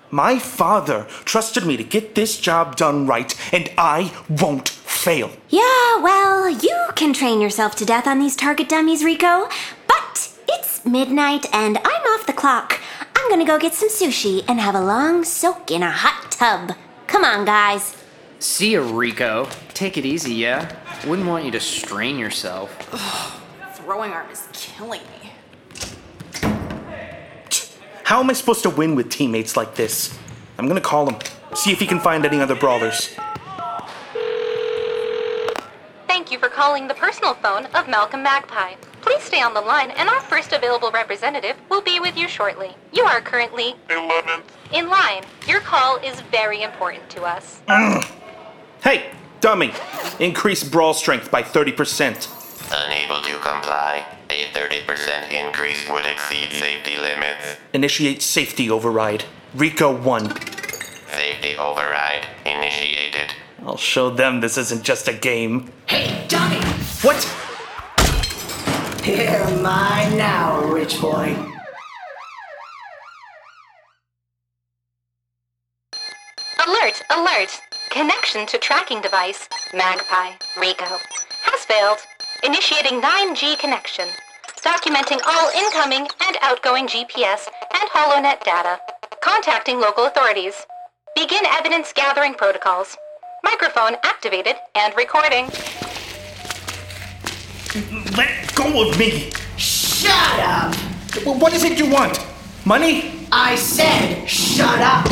My 0.10 0.40
father 0.40 1.06
trusted 1.26 1.66
me 1.66 1.76
to 1.78 1.84
get 1.84 2.16
this 2.16 2.40
job 2.40 2.78
done 2.78 3.06
right, 3.08 3.36
and 3.54 3.70
I 3.78 4.14
won't 4.30 4.70
fail. 4.70 5.32
Yeah, 5.50 6.02
well, 6.02 6.50
you 6.50 6.88
can 6.96 7.14
train 7.14 7.42
yourself 7.42 7.76
to 7.76 7.86
death 7.86 8.08
on 8.08 8.20
these 8.20 8.36
target 8.36 8.70
dummies, 8.70 9.04
Rico. 9.04 9.50
But 9.88 10.34
it's 10.48 10.86
midnight 10.86 11.46
and 11.54 11.78
I'm 11.78 12.02
off 12.14 12.26
the 12.26 12.34
clock. 12.34 12.80
I'm 13.16 13.30
gonna 13.30 13.46
go 13.46 13.60
get 13.60 13.74
some 13.74 13.90
sushi 13.90 14.44
and 14.48 14.60
have 14.60 14.76
a 14.76 14.82
long 14.82 15.24
soak 15.24 15.72
in 15.72 15.84
a 15.84 15.92
hot 15.92 16.32
tub. 16.32 16.76
Come 17.08 17.24
on, 17.24 17.46
guys. 17.46 17.96
See 18.40 18.74
ya, 18.74 18.90
Rico. 18.90 19.50
Take 19.74 19.98
it 19.98 20.06
easy, 20.06 20.34
yeah? 20.34 20.74
Wouldn't 21.06 21.28
want 21.28 21.46
you 21.46 21.52
to 21.52 21.60
strain 21.60 22.18
yourself. 22.18 22.72
Throwing 23.76 24.12
arm 24.12 24.30
is 24.32 24.48
killing 24.54 25.02
me. 25.02 25.17
How 28.08 28.22
am 28.22 28.30
I 28.30 28.34
supposed 28.34 28.64
to 28.64 28.70
win 28.70 28.96
with 28.96 29.10
teammates 29.10 29.58
like 29.58 29.76
this? 29.76 30.18
I'm 30.58 30.70
gonna 30.70 30.80
call 30.80 31.10
him, 31.10 31.20
see 31.54 31.74
if 31.74 31.80
he 31.82 31.86
can 31.86 32.00
find 32.00 32.26
any 32.26 32.40
other 32.40 32.56
brawlers. 32.56 33.14
Thank 36.08 36.32
you 36.32 36.40
for 36.40 36.48
calling 36.48 36.88
the 36.88 36.94
personal 36.94 37.34
phone 37.34 37.66
of 37.76 37.90
Malcolm 37.90 38.24
Magpie. 38.24 38.76
Please 39.02 39.22
stay 39.24 39.42
on 39.42 39.54
the 39.54 39.60
line, 39.60 39.92
and 39.92 40.08
our 40.08 40.22
first 40.22 40.54
available 40.54 40.90
representative 40.90 41.58
will 41.68 41.82
be 41.82 42.00
with 42.00 42.16
you 42.16 42.30
shortly. 42.30 42.78
You 42.94 43.04
are 43.04 43.20
currently 43.20 43.76
11th 43.90 44.44
in 44.72 44.88
line. 44.88 45.24
Your 45.46 45.60
call 45.60 45.98
is 45.98 46.22
very 46.32 46.62
important 46.62 47.10
to 47.10 47.24
us. 47.24 47.60
Hey, 48.84 49.12
dummy! 49.42 49.74
Increase 50.20 50.64
brawl 50.64 50.94
strength 50.94 51.30
by 51.30 51.44
30%. 51.44 52.30
Unable 52.72 53.22
to 53.22 53.34
comply. 53.40 54.17
A 54.29 54.46
30% 54.53 55.31
increase 55.31 55.89
would 55.89 56.05
exceed 56.05 56.51
safety 56.51 56.98
limits. 56.98 57.57
Initiate 57.74 58.22
safety 58.22 58.69
override. 58.69 59.24
Rico 59.55 59.96
1. 59.96 60.36
Safety 61.07 61.55
override 61.57 62.25
initiated. 62.46 63.34
I'll 63.65 63.77
show 63.77 64.10
them 64.10 64.41
this 64.41 64.57
isn't 64.57 64.84
just 64.84 65.07
a 65.07 65.13
game. 65.13 65.72
Hey, 65.88 66.25
dummy! 66.27 66.60
What? 67.01 67.24
You're 69.05 69.62
mine 69.62 70.17
now, 70.17 70.62
rich 70.65 71.00
boy. 71.00 71.36
Alert! 76.65 77.01
Alert! 77.10 77.62
Connection 77.89 78.46
to 78.48 78.57
tracking 78.57 79.00
device, 79.01 79.48
Magpie, 79.74 80.34
Rico, 80.60 80.98
has 81.43 81.65
failed. 81.65 82.00
Initiating 82.44 83.01
9G 83.01 83.58
connection. 83.58 84.08
Documenting 84.58 85.20
all 85.25 85.50
incoming 85.58 86.08
and 86.27 86.38
outgoing 86.44 86.88
GPS 86.88 87.48
and 87.74 87.89
HoloNet 87.89 88.44
data. 88.44 88.79
Contacting 89.22 89.79
local 89.79 90.06
authorities. 90.06 90.53
Begin 91.15 91.44
evidence 91.48 91.91
gathering 91.94 92.36
protocols. 92.36 92.96
Microphone 93.44 93.96
activated 94.03 94.56
and 94.75 94.94
recording. 94.96 95.46
Let 98.15 98.53
go 98.56 98.88
of 98.88 99.00
me! 99.00 99.32
Shut 99.58 100.39
up! 100.39 100.75
What 101.25 101.53
is 101.53 101.63
it 101.63 101.79
you 101.79 101.89
want? 101.89 102.24
Money? 102.65 103.27
I 103.32 103.56
said 103.56 104.29
shut 104.29 104.79
up! 104.79 105.08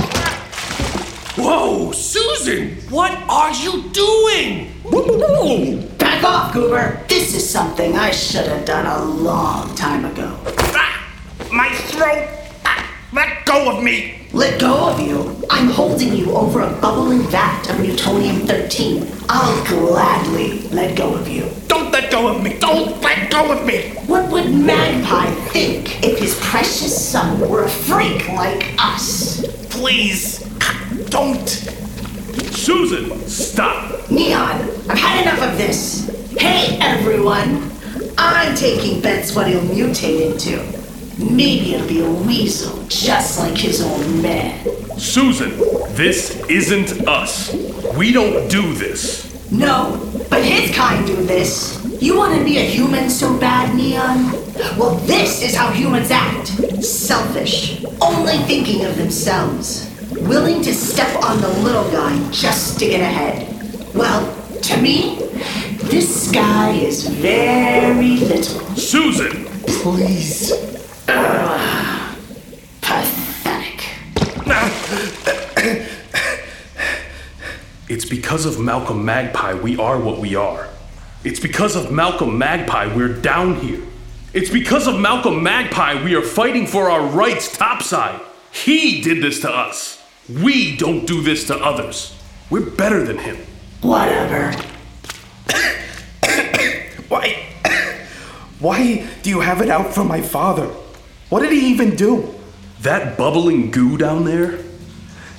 Whoa, 1.37 1.91
Susan! 1.91 2.75
What 2.91 3.11
are 3.27 3.51
you 3.55 3.89
doing? 3.89 4.71
Back 4.83 5.94
off, 6.25 6.53
Goober! 6.53 6.99
This 7.07 7.35
is 7.35 7.47
something 7.47 7.95
I 7.95 8.09
should 8.09 8.47
have 8.47 8.65
done 8.65 8.87
a 8.87 9.05
long 9.05 9.75
time 9.75 10.05
ago. 10.05 10.37
Ah, 10.73 11.15
my 11.51 11.69
throat! 11.69 12.27
Ah, 12.65 12.91
let 13.13 13.45
go 13.45 13.77
of 13.77 13.83
me! 13.83 14.27
Let 14.33 14.59
go 14.59 14.89
of 14.89 14.99
you? 14.99 15.45
I'm 15.51 15.69
holding 15.69 16.13
you 16.15 16.31
over 16.31 16.61
a 16.61 16.71
bubbling 16.81 17.21
vat 17.29 17.69
of 17.69 17.77
Mutonium 17.77 18.47
13. 18.47 19.07
I'll 19.29 19.65
gladly 19.65 20.67
let 20.69 20.97
go 20.97 21.13
of 21.13 21.27
you. 21.27 21.47
Don't 21.67 21.91
let 21.91 22.11
go 22.11 22.27
of 22.27 22.41
me! 22.41 22.57
Don't 22.57 22.99
let 23.01 23.29
go 23.29 23.51
of 23.51 23.63
me! 23.65 23.91
What 24.07 24.29
would 24.31 24.51
Magpie 24.51 25.31
think 25.51 26.03
if 26.03 26.17
his 26.17 26.37
precious 26.41 27.09
son 27.09 27.39
were 27.39 27.65
a 27.65 27.69
freak 27.69 28.27
like 28.29 28.73
us? 28.79 29.45
Please, 29.69 30.39
don't! 31.09 31.47
Susan, 31.47 33.15
stop! 33.27 34.09
Neon, 34.09 34.61
I've 34.89 34.97
had 34.97 35.21
enough 35.21 35.51
of 35.51 35.57
this. 35.57 36.14
Everyone. 37.25 37.71
I'm 38.19 38.55
taking 38.55 39.01
bets 39.01 39.35
what 39.35 39.47
he'll 39.47 39.59
mutate 39.61 40.31
into. 40.31 40.61
Maybe 41.33 41.73
it'll 41.73 41.87
be 41.87 42.01
a 42.01 42.11
weasel, 42.27 42.85
just 42.87 43.39
like 43.39 43.57
his 43.57 43.81
old 43.81 44.21
man. 44.21 44.63
Susan, 44.99 45.49
this 45.95 46.39
isn't 46.47 47.07
us. 47.07 47.51
We 47.97 48.11
don't 48.11 48.47
do 48.47 48.73
this. 48.75 49.51
No, 49.51 49.99
but 50.29 50.43
his 50.43 50.75
kind 50.75 51.07
do 51.07 51.15
this. 51.15 51.83
You 51.99 52.15
want 52.15 52.37
to 52.37 52.45
be 52.45 52.57
a 52.59 52.63
human 52.63 53.09
so 53.09 53.35
bad, 53.39 53.75
Neon? 53.75 54.31
Well, 54.77 54.95
this 55.07 55.41
is 55.41 55.55
how 55.55 55.71
humans 55.71 56.11
act 56.11 56.49
selfish, 56.83 57.83
only 58.01 58.37
thinking 58.43 58.85
of 58.85 58.97
themselves, 58.97 59.89
willing 60.11 60.61
to 60.61 60.75
step 60.75 61.23
on 61.23 61.41
the 61.41 61.49
little 61.63 61.89
guy 61.89 62.31
just 62.31 62.77
to 62.79 62.85
get 62.85 63.01
ahead. 63.01 63.95
Well, 63.95 64.31
to 64.61 64.81
me, 64.81 65.25
this 65.85 66.31
guy 66.31 66.71
is 66.71 67.07
very 67.07 68.17
little. 68.17 68.59
Susan! 68.75 69.45
Please. 69.67 70.51
Ah, 71.07 72.17
pathetic. 72.81 73.89
It's 77.87 78.05
because 78.05 78.45
of 78.45 78.59
Malcolm 78.59 79.05
Magpie 79.05 79.53
we 79.53 79.77
are 79.77 79.99
what 79.99 80.19
we 80.19 80.35
are. 80.35 80.67
It's 81.23 81.39
because 81.39 81.75
of 81.75 81.91
Malcolm 81.91 82.37
Magpie 82.37 82.93
we're 82.95 83.13
down 83.13 83.55
here. 83.55 83.81
It's 84.33 84.49
because 84.49 84.87
of 84.87 84.99
Malcolm 84.99 85.43
Magpie 85.43 86.03
we 86.03 86.15
are 86.15 86.21
fighting 86.21 86.67
for 86.67 86.89
our 86.89 87.05
rights 87.05 87.55
topside. 87.55 88.19
He 88.51 89.01
did 89.01 89.21
this 89.21 89.41
to 89.41 89.51
us. 89.51 90.03
We 90.27 90.75
don't 90.77 91.05
do 91.05 91.21
this 91.21 91.45
to 91.47 91.55
others. 91.55 92.15
We're 92.49 92.69
better 92.69 93.03
than 93.03 93.19
him. 93.19 93.37
Whatever. 93.81 94.53
Why? 97.07 97.45
Why 98.59 99.07
do 99.23 99.29
you 99.29 99.41
have 99.41 99.61
it 99.61 99.69
out 99.69 99.93
for 99.93 100.03
my 100.03 100.21
father? 100.21 100.67
What 101.29 101.41
did 101.41 101.51
he 101.51 101.71
even 101.71 101.95
do? 101.95 102.33
That 102.81 103.17
bubbling 103.17 103.71
goo 103.71 103.97
down 103.97 104.25
there? 104.25 104.59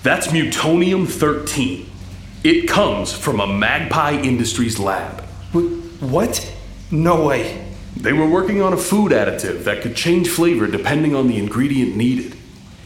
That's 0.03 0.29
Mutonium 0.29 1.09
13. 1.09 1.91
It 2.45 2.69
comes 2.69 3.13
from 3.13 3.41
a 3.41 3.47
Magpie 3.47 4.21
Industries 4.21 4.79
lab. 4.79 5.23
What? 6.01 6.55
No 6.91 7.27
way. 7.27 7.67
They 7.97 8.13
were 8.13 8.29
working 8.29 8.61
on 8.63 8.73
a 8.73 8.77
food 8.77 9.11
additive 9.11 9.65
that 9.65 9.83
could 9.83 9.97
change 9.97 10.29
flavor 10.29 10.67
depending 10.67 11.15
on 11.15 11.29
the 11.29 11.39
ingredient 11.39 11.97
needed. 11.97 12.37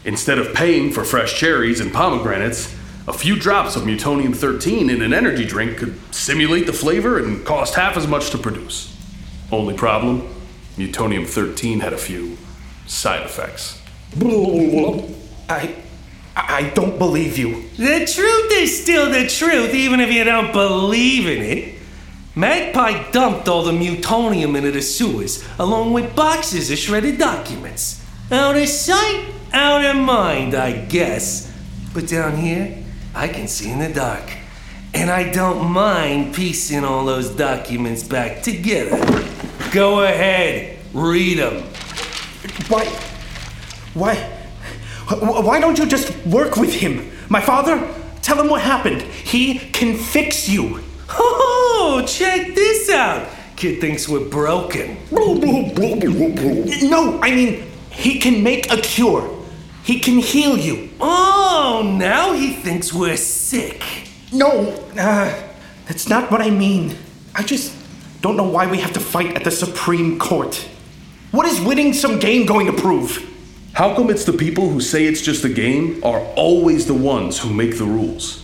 Instead 0.03 0.39
of 0.39 0.55
paying 0.55 0.91
for 0.91 1.03
fresh 1.03 1.37
cherries 1.37 1.79
and 1.79 1.93
pomegranates, 1.93 2.75
a 3.11 3.13
few 3.13 3.35
drops 3.35 3.75
of 3.75 3.83
Mutonium 3.83 4.33
13 4.33 4.89
in 4.89 5.01
an 5.01 5.13
energy 5.13 5.45
drink 5.45 5.77
could 5.77 5.99
simulate 6.15 6.65
the 6.65 6.71
flavor 6.71 7.19
and 7.19 7.45
cost 7.45 7.75
half 7.75 7.97
as 7.97 8.07
much 8.07 8.29
to 8.29 8.37
produce. 8.37 8.95
Only 9.51 9.75
problem? 9.75 10.33
Mutonium 10.77 11.27
13 11.27 11.81
had 11.81 11.91
a 11.91 11.97
few 11.97 12.37
side 12.87 13.23
effects. 13.23 13.81
I. 15.49 15.75
I 16.33 16.71
don't 16.73 16.97
believe 16.97 17.37
you. 17.37 17.67
The 17.75 18.05
truth 18.05 18.51
is 18.53 18.81
still 18.81 19.11
the 19.11 19.27
truth, 19.27 19.73
even 19.73 19.99
if 19.99 20.09
you 20.09 20.23
don't 20.23 20.53
believe 20.53 21.27
in 21.27 21.41
it. 21.43 21.75
Magpie 22.33 23.11
dumped 23.11 23.49
all 23.49 23.63
the 23.63 23.73
mutonium 23.73 24.55
into 24.55 24.71
the 24.71 24.81
sewers, 24.81 25.45
along 25.59 25.91
with 25.91 26.15
boxes 26.15 26.71
of 26.71 26.77
shredded 26.77 27.17
documents. 27.17 28.01
Out 28.31 28.55
of 28.55 28.69
sight, 28.69 29.25
out 29.51 29.83
of 29.83 29.97
mind, 29.97 30.55
I 30.55 30.85
guess. 30.85 31.51
But 31.93 32.07
down 32.07 32.37
here, 32.37 32.80
I 33.13 33.27
can 33.27 33.47
see 33.47 33.69
in 33.69 33.79
the 33.79 33.93
dark. 33.93 34.23
And 34.93 35.09
I 35.09 35.31
don't 35.31 35.71
mind 35.71 36.35
piecing 36.35 36.83
all 36.83 37.05
those 37.05 37.29
documents 37.29 38.03
back 38.03 38.43
together. 38.43 38.97
Go 39.71 40.03
ahead, 40.03 40.79
read 40.93 41.37
them. 41.37 41.63
Why? 42.67 42.85
Why? 43.93 44.15
Why 45.19 45.59
don't 45.59 45.77
you 45.77 45.85
just 45.85 46.25
work 46.25 46.57
with 46.57 46.73
him? 46.73 47.11
My 47.29 47.41
father? 47.41 47.87
Tell 48.21 48.39
him 48.39 48.49
what 48.49 48.61
happened. 48.61 49.01
He 49.01 49.59
can 49.59 49.97
fix 49.97 50.47
you. 50.47 50.79
Oh, 51.09 52.03
check 52.07 52.55
this 52.55 52.89
out. 52.89 53.27
Kid 53.55 53.81
thinks 53.81 54.07
we're 54.07 54.29
broken. 54.29 54.97
No, 55.11 57.19
I 57.21 57.31
mean, 57.31 57.63
he 57.89 58.19
can 58.19 58.43
make 58.43 58.71
a 58.71 58.77
cure. 58.77 59.29
He 59.83 59.99
can 59.99 60.19
heal 60.19 60.57
you. 60.57 60.89
Oh, 60.99 61.30
now 61.61 62.33
he 62.33 62.53
thinks 62.53 62.91
we're 62.91 63.17
sick. 63.17 63.83
No, 64.33 64.71
uh, 64.97 65.51
that's 65.85 66.09
not 66.09 66.31
what 66.31 66.41
I 66.41 66.49
mean. 66.49 66.97
I 67.35 67.43
just 67.43 67.75
don't 68.21 68.35
know 68.35 68.47
why 68.47 68.65
we 68.65 68.79
have 68.79 68.93
to 68.93 68.99
fight 68.99 69.35
at 69.35 69.43
the 69.43 69.51
Supreme 69.51 70.17
Court. 70.17 70.55
What 71.31 71.45
is 71.45 71.61
winning 71.61 71.93
some 71.93 72.19
game 72.19 72.45
going 72.45 72.65
to 72.65 72.73
prove? 72.73 73.27
How 73.73 73.95
come 73.95 74.09
it's 74.09 74.25
the 74.25 74.33
people 74.33 74.69
who 74.69 74.81
say 74.81 75.05
it's 75.05 75.21
just 75.21 75.45
a 75.45 75.49
game 75.49 76.03
are 76.03 76.21
always 76.35 76.87
the 76.87 76.93
ones 76.93 77.39
who 77.39 77.53
make 77.53 77.77
the 77.77 77.85
rules? 77.85 78.43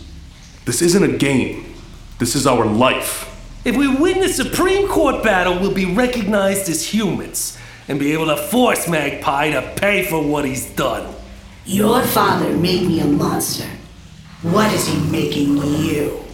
This 0.64 0.80
isn't 0.80 1.02
a 1.02 1.16
game. 1.18 1.74
This 2.18 2.36
is 2.36 2.46
our 2.46 2.64
life. 2.64 3.24
If 3.64 3.76
we 3.76 3.88
win 3.88 4.20
the 4.20 4.28
Supreme 4.28 4.86
Court 4.86 5.24
battle, 5.24 5.58
we'll 5.58 5.74
be 5.74 5.92
recognized 5.92 6.68
as 6.68 6.94
humans 6.94 7.58
and 7.88 7.98
be 7.98 8.12
able 8.12 8.26
to 8.26 8.36
force 8.36 8.88
Magpie 8.88 9.50
to 9.50 9.62
pay 9.76 10.04
for 10.04 10.22
what 10.22 10.44
he's 10.44 10.70
done. 10.70 11.14
Your 11.68 12.02
father 12.02 12.56
made 12.56 12.88
me 12.88 13.00
a 13.00 13.04
monster. 13.04 13.68
What 14.40 14.72
is 14.72 14.88
he 14.88 14.98
making 15.10 15.58
you? 15.58 16.24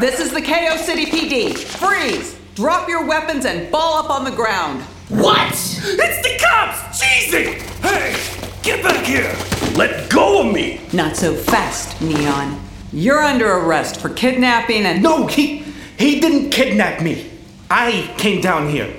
This 0.00 0.18
is 0.18 0.32
the 0.32 0.42
KO 0.42 0.76
City 0.76 1.06
PD. 1.06 1.56
Freeze! 1.56 2.36
Drop 2.56 2.88
your 2.88 3.06
weapons 3.06 3.44
and 3.44 3.70
ball 3.70 3.94
up 4.02 4.10
on 4.10 4.24
the 4.24 4.32
ground. 4.32 4.82
What? 5.08 5.52
It's 5.52 6.22
the 6.22 6.36
cops! 6.44 7.00
Cheesing! 7.00 7.60
Hey, 7.80 8.16
get 8.64 8.82
back 8.82 9.06
here! 9.06 9.32
Let 9.76 10.10
go 10.10 10.48
of 10.48 10.52
me! 10.52 10.80
Not 10.92 11.14
so 11.14 11.32
fast, 11.32 12.02
Neon. 12.02 12.60
You're 12.92 13.22
under 13.22 13.48
arrest 13.48 14.00
for 14.00 14.08
kidnapping 14.08 14.84
and. 14.84 15.00
No, 15.00 15.28
he 15.28 15.58
he 15.96 16.18
didn't 16.18 16.50
kidnap 16.50 17.04
me. 17.04 17.30
I 17.70 18.12
came 18.18 18.40
down 18.40 18.68
here. 18.68 18.92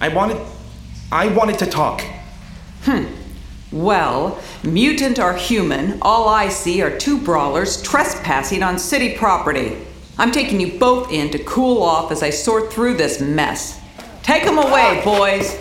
I 0.00 0.08
wanted 0.08 0.38
I 1.12 1.28
wanted 1.28 1.60
to 1.60 1.66
talk. 1.66 2.02
Hmm. 2.82 3.04
Well, 3.74 4.38
mutant 4.62 5.18
or 5.18 5.34
human, 5.34 5.98
all 6.00 6.28
I 6.28 6.48
see 6.48 6.80
are 6.80 6.96
two 6.96 7.18
brawlers 7.18 7.82
trespassing 7.82 8.62
on 8.62 8.78
city 8.78 9.16
property. 9.16 9.76
I'm 10.16 10.30
taking 10.30 10.60
you 10.60 10.78
both 10.78 11.10
in 11.10 11.30
to 11.30 11.40
cool 11.40 11.82
off 11.82 12.12
as 12.12 12.22
I 12.22 12.30
sort 12.30 12.72
through 12.72 12.94
this 12.94 13.20
mess. 13.20 13.80
Take 14.22 14.44
them 14.44 14.58
away, 14.58 15.02
boys. 15.04 15.56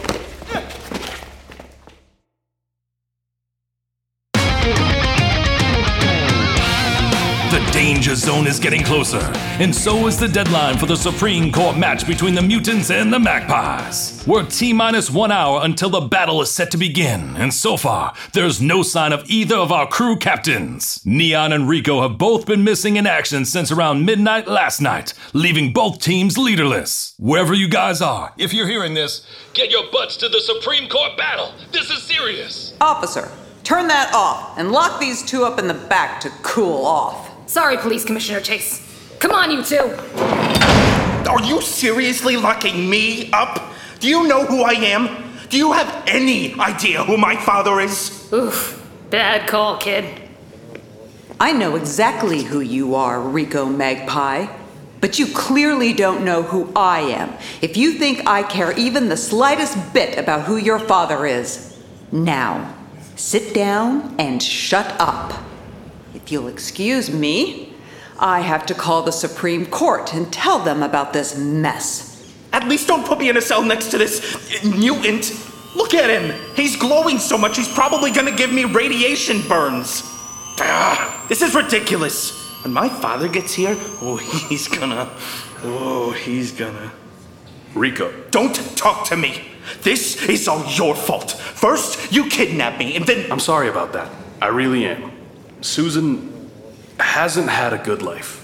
Danger 8.04 8.16
zone 8.16 8.48
is 8.48 8.60
getting 8.60 8.84
closer, 8.84 9.22
and 9.62 9.74
so 9.74 10.08
is 10.08 10.18
the 10.18 10.28
deadline 10.28 10.78
for 10.78 10.88
the 10.88 10.96
Supreme 10.96 11.50
Court 11.54 11.78
match 11.78 12.06
between 12.06 12.36
the 12.36 12.42
mutants 12.42 12.92
and 12.92 13.14
the 13.14 13.18
magpies. 13.18 14.22
We're 14.28 14.46
T 14.46 14.74
minus 14.74 15.10
one 15.10 15.32
hour 15.32 15.62
until 15.64 15.90
the 15.90 16.02
battle 16.02 16.42
is 16.42 16.52
set 16.52 16.70
to 16.72 16.78
begin, 16.78 17.38
and 17.38 17.54
so 17.54 17.78
far, 17.78 18.14
there's 18.34 18.62
no 18.62 18.84
sign 18.84 19.14
of 19.14 19.24
either 19.30 19.56
of 19.56 19.72
our 19.72 19.88
crew 19.88 20.18
captains. 20.18 21.02
Neon 21.06 21.54
and 21.54 21.70
Rico 21.70 22.02
have 22.02 22.18
both 22.18 22.46
been 22.46 22.66
missing 22.66 22.98
in 22.98 23.08
action 23.08 23.46
since 23.46 23.72
around 23.72 24.06
midnight 24.06 24.50
last 24.50 24.82
night, 24.82 25.14
leaving 25.32 25.72
both 25.72 26.02
teams 26.02 26.38
leaderless. 26.38 27.14
Wherever 27.18 27.54
you 27.54 27.70
guys 27.70 28.02
are, 28.02 28.34
if 28.38 28.54
you're 28.54 28.68
hearing 28.68 28.96
this, 28.96 29.26
get 29.54 29.72
your 29.72 29.90
butts 29.94 30.18
to 30.18 30.28
the 30.28 30.42
Supreme 30.42 30.90
Court 30.90 31.16
battle. 31.16 31.54
This 31.72 31.90
is 31.90 32.04
serious. 32.04 32.74
Officer, 32.82 33.32
turn 33.64 33.88
that 33.88 34.14
off 34.14 34.58
and 34.58 34.74
lock 34.74 35.00
these 35.00 35.24
two 35.24 35.46
up 35.46 35.58
in 35.58 35.70
the 35.70 35.74
back 35.74 36.20
to 36.20 36.30
cool 36.42 36.86
off. 36.86 37.33
Sorry, 37.54 37.78
Police 37.78 38.04
Commissioner 38.04 38.40
Chase. 38.40 38.82
Come 39.20 39.30
on, 39.30 39.52
you 39.52 39.64
two. 39.64 39.96
Are 41.30 41.44
you 41.44 41.62
seriously 41.62 42.36
locking 42.36 42.90
me 42.90 43.30
up? 43.32 43.72
Do 44.00 44.08
you 44.08 44.28
know 44.28 44.44
who 44.44 44.64
I 44.64 44.72
am? 44.72 45.38
Do 45.50 45.58
you 45.60 45.72
have 45.74 46.04
any 46.08 46.60
idea 46.60 47.04
who 47.04 47.16
my 47.16 47.36
father 47.36 47.80
is? 47.80 48.28
Oof. 48.34 48.84
Bad 49.12 49.48
call, 49.48 49.78
kid. 49.78 50.20
I 51.40 51.54
know 51.54 51.76
exactly 51.76 52.42
who 52.42 52.60
you 52.60 52.96
are, 52.96 53.22
Rico 53.22 53.68
Magpie. 53.68 54.48
But 55.00 55.20
you 55.20 55.28
clearly 55.28 55.94
don't 55.94 56.26
know 56.26 56.42
who 56.42 56.72
I 56.76 57.02
am 57.02 57.34
if 57.62 57.78
you 57.78 57.92
think 57.92 58.26
I 58.26 58.42
care 58.42 58.72
even 58.72 59.10
the 59.10 59.18
slightest 59.18 59.94
bit 59.94 60.18
about 60.18 60.48
who 60.48 60.58
your 60.58 60.80
father 60.80 61.28
is. 61.28 61.80
Now, 62.12 62.74
sit 63.16 63.54
down 63.54 64.16
and 64.18 64.42
shut 64.42 65.00
up. 65.00 65.53
If 66.24 66.32
you'll 66.32 66.48
excuse 66.48 67.12
me, 67.12 67.74
I 68.18 68.40
have 68.40 68.66
to 68.68 68.74
call 68.74 69.04
the 69.04 69.12
Supreme 69.12 69.66
Court 69.66 70.14
and 70.14 70.32
tell 70.32 70.60
them 70.60 70.82
about 70.82 71.12
this 71.12 71.38
mess. 71.38 72.34
At 72.54 72.66
least 72.70 72.88
don't 72.88 73.06
put 73.06 73.20
me 73.20 73.28
in 73.28 73.36
a 73.36 73.42
cell 73.42 73.62
next 73.62 73.92
to 73.92 73.98
this 73.98 74.64
mutant. 74.64 75.38
Look 75.76 75.94
at 75.94 76.10
him. 76.10 76.34
He's 76.56 76.78
glowing 76.78 77.18
so 77.18 77.38
much 77.38 77.58
he's 77.58 77.68
probably 77.68 78.10
gonna 78.10 78.34
give 78.34 78.54
me 78.54 78.64
radiation 78.64 79.42
burns. 79.50 80.02
Ah, 80.60 81.26
this 81.28 81.42
is 81.42 81.54
ridiculous. 81.54 82.32
When 82.64 82.72
my 82.72 82.88
father 82.88 83.28
gets 83.28 83.54
here, 83.54 83.76
oh, 84.02 84.16
he's 84.48 84.70
gonna. 84.70 85.10
Oh, 85.62 86.12
he's 86.12 86.54
gonna. 86.54 86.94
Rico. 87.74 88.14
Don't 88.32 88.56
talk 88.78 89.06
to 89.08 89.18
me. 89.18 89.46
This 89.82 90.24
is 90.30 90.48
all 90.48 90.66
your 90.68 90.96
fault. 90.96 91.32
First, 91.32 92.14
you 92.14 92.30
kidnapped 92.30 92.80
me, 92.80 92.96
and 92.96 93.06
then. 93.06 93.30
I'm 93.30 93.42
sorry 93.42 93.68
about 93.68 93.92
that. 93.92 94.10
I 94.42 94.48
really 94.48 94.86
am. 94.86 95.13
Susan 95.64 96.50
hasn't 97.00 97.50
had 97.50 97.74
a 97.74 97.78
good 97.78 98.02
life. 98.02 98.42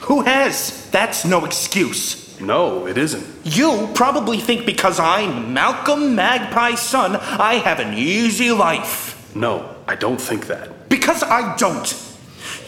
Who 0.00 0.22
has? 0.22 0.88
That's 0.90 1.24
no 1.24 1.44
excuse. 1.44 2.40
No, 2.40 2.86
it 2.86 2.96
isn't. 2.96 3.26
You 3.44 3.88
probably 3.94 4.38
think 4.38 4.66
because 4.66 4.98
I'm 4.98 5.52
Malcolm 5.52 6.14
Magpie's 6.16 6.80
son, 6.80 7.16
I 7.16 7.54
have 7.54 7.80
an 7.80 7.94
easy 7.94 8.50
life. 8.50 9.34
No, 9.34 9.76
I 9.86 9.96
don't 9.96 10.20
think 10.20 10.46
that. 10.46 10.88
Because 10.88 11.22
I 11.22 11.56
don't. 11.56 12.02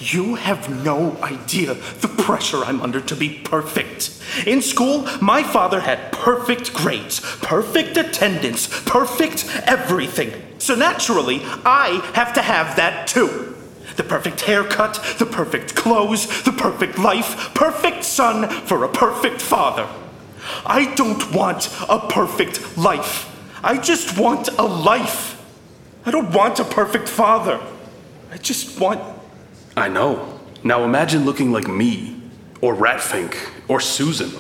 You 0.00 0.36
have 0.36 0.84
no 0.84 1.16
idea 1.22 1.74
the 1.74 2.08
pressure 2.08 2.64
I'm 2.64 2.80
under 2.82 3.00
to 3.00 3.16
be 3.16 3.40
perfect. 3.44 4.22
In 4.46 4.62
school, 4.62 5.06
my 5.20 5.42
father 5.42 5.80
had 5.80 6.12
perfect 6.12 6.74
grades, 6.74 7.20
perfect 7.20 7.96
attendance, 7.96 8.66
perfect 8.84 9.46
everything. 9.66 10.32
So 10.58 10.74
naturally, 10.74 11.40
I 11.64 12.00
have 12.14 12.34
to 12.34 12.42
have 12.42 12.76
that 12.76 13.08
too. 13.08 13.54
The 13.98 14.04
perfect 14.04 14.42
haircut, 14.42 14.94
the 15.18 15.26
perfect 15.26 15.74
clothes, 15.74 16.44
the 16.44 16.52
perfect 16.52 16.98
life, 16.98 17.52
perfect 17.52 18.04
son 18.04 18.48
for 18.48 18.84
a 18.84 18.88
perfect 18.88 19.42
father. 19.42 19.88
I 20.64 20.94
don't 20.94 21.34
want 21.34 21.68
a 21.88 21.98
perfect 21.98 22.78
life. 22.78 23.26
I 23.60 23.76
just 23.76 24.16
want 24.16 24.50
a 24.56 24.62
life. 24.62 25.44
I 26.06 26.12
don't 26.12 26.32
want 26.32 26.60
a 26.60 26.64
perfect 26.64 27.08
father. 27.08 27.60
I 28.30 28.36
just 28.36 28.78
want. 28.78 29.00
I 29.76 29.88
know. 29.88 30.38
Now 30.62 30.84
imagine 30.84 31.24
looking 31.24 31.50
like 31.50 31.66
me, 31.66 32.22
or 32.60 32.76
Ratfink, 32.76 33.36
or 33.66 33.80
Susan. 33.80 34.30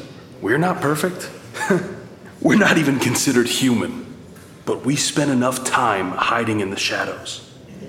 We're 0.40 0.58
not 0.58 0.80
perfect. 0.80 1.28
We're 2.40 2.58
not 2.58 2.78
even 2.78 3.00
considered 3.00 3.48
human. 3.48 4.06
But 4.66 4.84
we 4.84 4.94
spent 4.94 5.32
enough 5.32 5.64
time 5.64 6.10
hiding 6.12 6.60
in 6.60 6.70
the 6.70 6.76
shadows. 6.76 7.47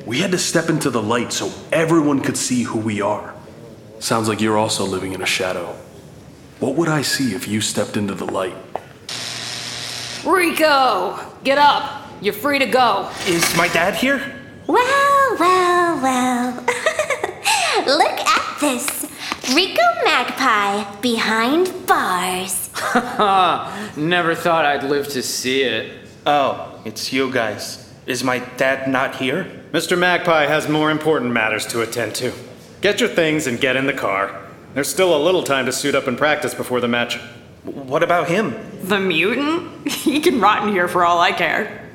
We 0.09 0.21
had 0.21 0.31
to 0.31 0.39
step 0.39 0.69
into 0.69 0.89
the 0.89 1.03
light 1.03 1.31
so 1.31 1.51
everyone 1.71 2.21
could 2.21 2.35
see 2.35 2.63
who 2.63 2.79
we 2.79 2.99
are. 2.99 3.31
Sounds 3.99 4.27
like 4.27 4.41
you're 4.41 4.57
also 4.57 4.83
living 4.83 5.13
in 5.13 5.21
a 5.21 5.25
shadow. 5.27 5.75
What 6.59 6.73
would 6.77 6.89
I 6.89 7.03
see 7.03 7.35
if 7.35 7.47
you 7.47 7.61
stepped 7.61 7.95
into 7.95 8.15
the 8.15 8.25
light? 8.25 8.55
Rico, 10.25 11.19
get 11.43 11.59
up. 11.59 12.07
You're 12.23 12.33
free 12.33 12.57
to 12.57 12.65
go. 12.65 13.07
Is 13.27 13.55
my 13.55 13.67
dad 13.67 13.93
here? 13.93 14.35
Well, 14.65 15.37
well, 15.37 16.01
well. 16.01 16.55
Look 17.85 18.19
at 18.19 18.59
this. 18.59 19.05
Rico 19.53 19.83
Magpie 20.03 21.01
behind 21.01 21.85
bars. 21.85 22.71
Ha 22.73 22.99
ha! 23.17 23.91
Never 23.95 24.33
thought 24.33 24.65
I'd 24.65 24.85
live 24.85 25.07
to 25.09 25.21
see 25.21 25.61
it. 25.61 25.91
Oh, 26.25 26.81
it's 26.83 27.13
you 27.13 27.31
guys. 27.31 27.93
Is 28.07 28.23
my 28.23 28.39
dad 28.57 28.89
not 28.89 29.17
here? 29.17 29.58
Mr. 29.71 29.97
Magpie 29.97 30.45
has 30.47 30.67
more 30.67 30.89
important 30.89 31.31
matters 31.31 31.65
to 31.67 31.81
attend 31.81 32.15
to. 32.15 32.33
Get 32.81 32.99
your 32.99 33.09
things 33.09 33.45
and 33.45 33.59
get 33.59 33.75
in 33.75 33.85
the 33.85 33.93
car. 33.93 34.47
There's 34.73 34.87
still 34.89 35.15
a 35.15 35.21
little 35.21 35.43
time 35.43 35.65
to 35.67 35.71
suit 35.71 35.93
up 35.95 36.07
and 36.07 36.17
practice 36.17 36.53
before 36.55 36.81
the 36.81 36.87
match. 36.87 37.17
What 37.63 38.01
about 38.01 38.29
him? 38.29 38.55
The 38.83 38.99
mutant? 38.99 39.87
He 40.09 40.19
can 40.21 40.39
rot 40.39 40.63
in 40.67 40.73
here 40.73 40.87
for 40.87 41.03
all 41.05 41.19
I 41.19 41.31
care. 41.31 41.87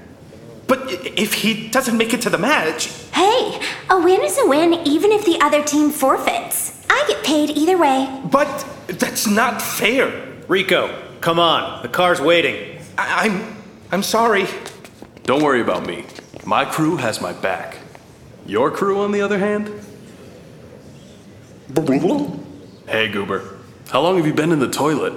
But 0.69 0.83
if 1.19 1.35
he 1.35 1.69
doesn't 1.69 1.97
make 1.97 2.15
it 2.15 2.23
to 2.23 2.31
the 2.31 2.39
match. 2.39 2.87
Hey, 3.13 3.61
a 3.91 3.99
win 4.01 4.23
is 4.23 4.39
a 4.39 4.47
win 4.47 4.75
even 4.87 5.11
if 5.11 5.25
the 5.25 5.39
other 5.41 5.63
team 5.63 5.91
forfeits. 5.91 6.85
I 6.89 7.05
get 7.09 7.25
paid 7.25 7.51
either 7.51 7.77
way. 7.77 8.09
But 8.31 8.65
that's 8.87 9.27
not 9.27 9.61
fair. 9.61 10.27
Rico, 10.47 10.95
come 11.21 11.39
on. 11.41 11.83
The 11.83 11.89
car's 11.89 12.21
waiting. 12.21 12.79
I- 12.97 13.27
I'm. 13.27 13.57
I'm 13.91 14.03
sorry. 14.03 14.47
Don't 15.25 15.43
worry 15.43 15.61
about 15.61 15.87
me. 15.87 16.05
My 16.45 16.67
crew 16.67 16.97
has 16.97 17.23
my 17.23 17.33
back. 17.33 17.79
Your 18.45 18.71
crew, 18.71 19.01
on 19.01 19.13
the 19.13 19.23
other 19.23 19.39
hand? 19.39 19.73
Hey, 22.87 23.09
Goober. 23.09 23.57
How 23.89 24.03
long 24.03 24.19
have 24.19 24.27
you 24.27 24.35
been 24.35 24.53
in 24.53 24.59
the 24.59 24.69
toilet? 24.69 25.15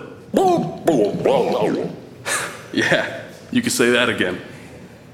yeah, 2.74 3.24
you 3.52 3.62
can 3.62 3.72
say 3.72 3.92
that 3.92 4.08
again. 4.08 4.40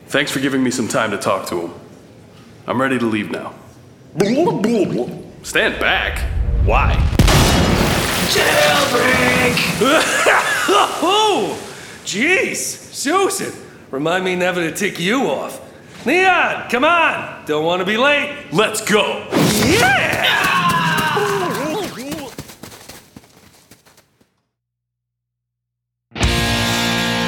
Thanks 0.06 0.30
for 0.32 0.40
giving 0.40 0.62
me 0.62 0.70
some 0.70 0.88
time 0.88 1.10
to 1.12 1.18
talk 1.18 1.48
to 1.48 1.62
him. 1.62 1.74
I'm 2.68 2.80
ready 2.80 3.00
to 3.00 3.06
leave 3.08 3.32
now. 3.32 3.56
Stand 5.42 5.80
back. 5.80 6.20
Why? 6.64 6.94
Jailbreak! 8.30 9.58
oh, 11.02 11.60
jeez, 12.06 12.58
Susan, 12.58 13.52
remind 13.90 14.24
me 14.24 14.36
never 14.36 14.62
to 14.62 14.76
tick 14.76 15.00
you 15.00 15.24
off. 15.24 15.63
Neon, 16.06 16.70
come 16.70 16.84
on! 16.84 17.46
Don't 17.46 17.64
want 17.64 17.80
to 17.80 17.86
be 17.86 17.96
late. 17.96 18.48
Let's 18.52 18.82
go! 18.82 19.26
Yeah! 19.66 20.44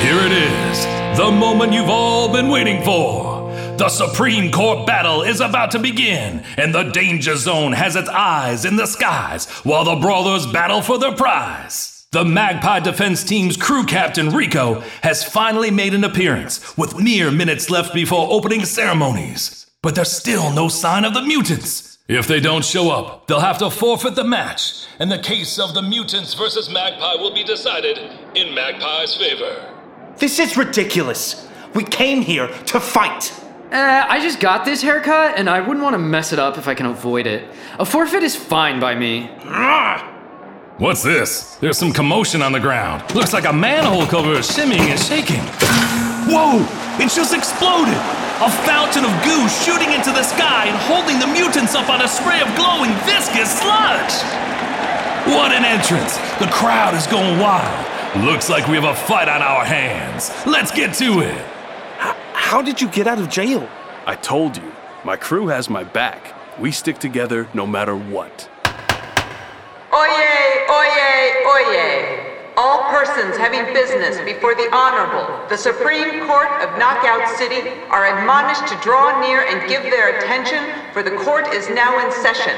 Here 0.02 0.20
it 0.20 0.32
is, 0.34 1.18
the 1.18 1.32
moment 1.32 1.72
you've 1.72 1.90
all 1.90 2.32
been 2.34 2.50
waiting 2.50 2.84
for. 2.84 3.50
The 3.78 3.88
Supreme 3.88 4.52
Court 4.52 4.86
battle 4.86 5.22
is 5.22 5.40
about 5.40 5.72
to 5.72 5.80
begin, 5.80 6.44
and 6.58 6.76
the 6.76 6.84
Danger 6.84 7.38
Zone 7.38 7.72
has 7.72 7.96
its 7.96 8.10
eyes 8.10 8.66
in 8.66 8.76
the 8.76 8.88
skies 8.88 9.50
while 9.64 9.86
the 9.86 9.96
brawlers 9.96 10.46
battle 10.46 10.82
for 10.82 10.98
their 10.98 11.16
prize. 11.16 11.95
The 12.16 12.24
Magpie 12.24 12.80
Defense 12.80 13.26
Team's 13.26 13.58
crew 13.58 13.84
captain 13.84 14.30
Rico 14.30 14.80
has 15.04 15.22
finally 15.22 15.70
made 15.70 15.94
an 15.94 16.06
appearance 16.06 16.78
with 16.78 16.98
mere 16.98 17.30
minutes 17.30 17.70
left 17.70 17.94
before 17.94 18.32
opening 18.32 18.64
ceremonies. 18.64 19.70
But 19.82 19.96
there's 19.96 20.14
still 20.14 20.50
no 20.54 20.70
sign 20.70 21.04
of 21.04 21.14
the 21.14 21.22
mutants. 21.22 21.98
If 22.08 22.26
they 22.26 22.40
don't 22.40 22.64
show 22.64 22.90
up, 22.90 23.28
they'll 23.28 23.42
have 23.42 23.58
to 23.58 23.70
forfeit 23.70 24.16
the 24.16 24.24
match, 24.24 24.86
and 24.98 25.12
the 25.12 25.20
case 25.20 25.60
of 25.60 25.74
the 25.74 25.82
mutants 25.82 26.34
versus 26.36 26.70
Magpie 26.70 27.16
will 27.16 27.34
be 27.34 27.44
decided 27.44 27.98
in 28.34 28.56
Magpie's 28.56 29.18
favor. 29.18 29.70
This 30.18 30.40
is 30.40 30.56
ridiculous. 30.56 31.50
We 31.74 31.84
came 31.84 32.22
here 32.22 32.48
to 32.48 32.80
fight. 32.80 33.34
Uh, 33.74 34.06
I 34.08 34.22
just 34.22 34.40
got 34.40 34.64
this 34.64 34.82
haircut, 34.82 35.38
and 35.38 35.50
I 35.50 35.60
wouldn't 35.60 35.84
want 35.84 35.96
to 35.96 36.00
mess 36.00 36.32
it 36.32 36.40
up 36.40 36.58
if 36.58 36.70
I 36.70 36.76
can 36.76 36.86
avoid 36.86 37.28
it. 37.28 37.46
A 37.78 37.84
forfeit 37.84 38.24
is 38.24 38.38
fine 38.38 38.80
by 38.80 38.96
me. 38.96 39.30
What's 40.78 41.04
this? 41.04 41.56
There's 41.56 41.78
some 41.78 41.94
commotion 41.94 42.42
on 42.42 42.52
the 42.52 42.60
ground. 42.60 43.16
Looks 43.16 43.32
like 43.32 43.46
a 43.46 43.54
manhole 43.54 44.06
cover 44.08 44.34
is 44.34 44.52
shimmying 44.52 44.92
and 44.92 45.00
shaking. 45.00 45.40
Whoa! 46.28 46.60
It 47.00 47.10
just 47.16 47.34
exploded! 47.34 47.96
A 48.44 48.52
fountain 48.68 49.06
of 49.06 49.12
goo 49.24 49.48
shooting 49.48 49.94
into 49.94 50.12
the 50.12 50.24
sky 50.24 50.66
and 50.66 50.76
holding 50.76 51.18
the 51.18 51.28
mutants 51.28 51.76
up 51.76 51.90
on 51.90 52.02
a 52.02 52.10
spray 52.10 52.42
of 52.42 52.54
glowing 52.58 52.92
viscous 53.08 53.58
sludge! 53.58 54.20
What 55.32 55.54
an 55.54 55.64
entrance! 55.64 56.18
The 56.44 56.52
crowd 56.52 56.94
is 56.94 57.08
going 57.08 57.40
wild. 57.40 58.26
Looks 58.26 58.50
like 58.50 58.68
we 58.68 58.76
have 58.76 58.84
a 58.84 58.96
fight 58.96 59.30
on 59.30 59.42
our 59.42 59.64
hands. 59.64 60.30
Let's 60.46 60.72
get 60.72 60.94
to 60.96 61.22
it! 61.22 61.42
How 62.34 62.62
did 62.62 62.82
you 62.82 62.90
get 62.90 63.08
out 63.08 63.20
of 63.20 63.30
jail? 63.30 63.70
I 64.06 64.16
told 64.16 64.58
you, 64.58 64.74
my 65.06 65.16
crew 65.16 65.48
has 65.48 65.70
my 65.70 65.86
back. 65.86 66.36
We 66.60 66.74
stick 66.74 67.00
together 67.00 67.48
no 67.54 67.66
matter 67.66 67.96
what. 67.96 68.50
Oyez, 69.92 70.68
oyez, 70.68 71.46
oyez. 71.46 72.32
All 72.58 72.84
persons 72.90 73.38
having 73.38 73.74
business 73.74 74.20
before 74.22 74.56
the 74.56 74.74
Honorable, 74.74 75.48
the 75.50 75.58
Supreme 75.58 76.26
Court 76.26 76.50
of 76.64 76.80
Knockout 76.80 77.38
City, 77.38 77.70
are 77.90 78.06
admonished 78.18 78.68
to 78.68 78.80
draw 78.82 79.20
near 79.22 79.42
and 79.42 79.68
give 79.70 79.84
their 79.84 80.18
attention, 80.18 80.64
for 80.94 81.04
the 81.04 81.16
court 81.18 81.54
is 81.54 81.70
now 81.70 82.04
in 82.04 82.12
session. 82.12 82.56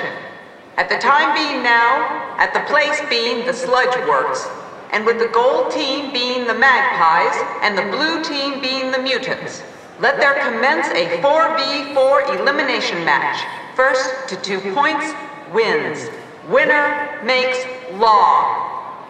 At 0.77 0.89
the 0.89 0.99
time 0.99 1.35
being 1.35 1.63
now, 1.63 2.35
at 2.37 2.53
the 2.53 2.61
place 2.71 3.01
being 3.09 3.45
the 3.45 3.53
Sludge 3.53 3.97
Works, 4.07 4.47
and 4.91 5.05
with 5.05 5.19
the 5.19 5.27
gold 5.27 5.71
team 5.71 6.13
being 6.13 6.47
the 6.47 6.53
Magpies 6.53 7.35
and 7.61 7.77
the 7.77 7.91
blue 7.95 8.23
team 8.23 8.61
being 8.61 8.91
the 8.91 8.99
Mutants. 8.99 9.63
Let 9.99 10.19
there 10.19 10.35
commence 10.43 10.87
a 10.89 11.19
4v4 11.21 12.39
elimination 12.39 13.03
match. 13.03 13.43
First 13.75 14.29
to 14.29 14.35
two 14.37 14.59
points 14.73 15.11
wins. 15.51 16.09
Winner 16.49 17.19
makes 17.25 17.60
law. 17.99 18.55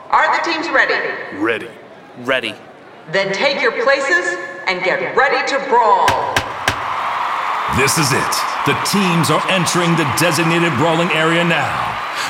Are 0.09 0.35
the 0.35 0.43
teams 0.43 0.67
ready? 0.69 0.95
Ready. 1.37 1.69
Ready. 2.21 2.55
Then 3.11 3.31
take 3.31 3.61
your 3.61 3.73
places 3.83 4.35
and 4.65 4.83
get 4.83 5.15
ready 5.15 5.45
to 5.51 5.59
brawl. 5.69 6.07
This 7.77 7.99
is 7.99 8.11
it. 8.11 8.33
The 8.65 8.73
teams 8.89 9.29
are 9.29 9.43
entering 9.51 9.91
the 9.97 10.11
designated 10.19 10.73
brawling 10.77 11.11
area 11.11 11.43
now. 11.43 11.69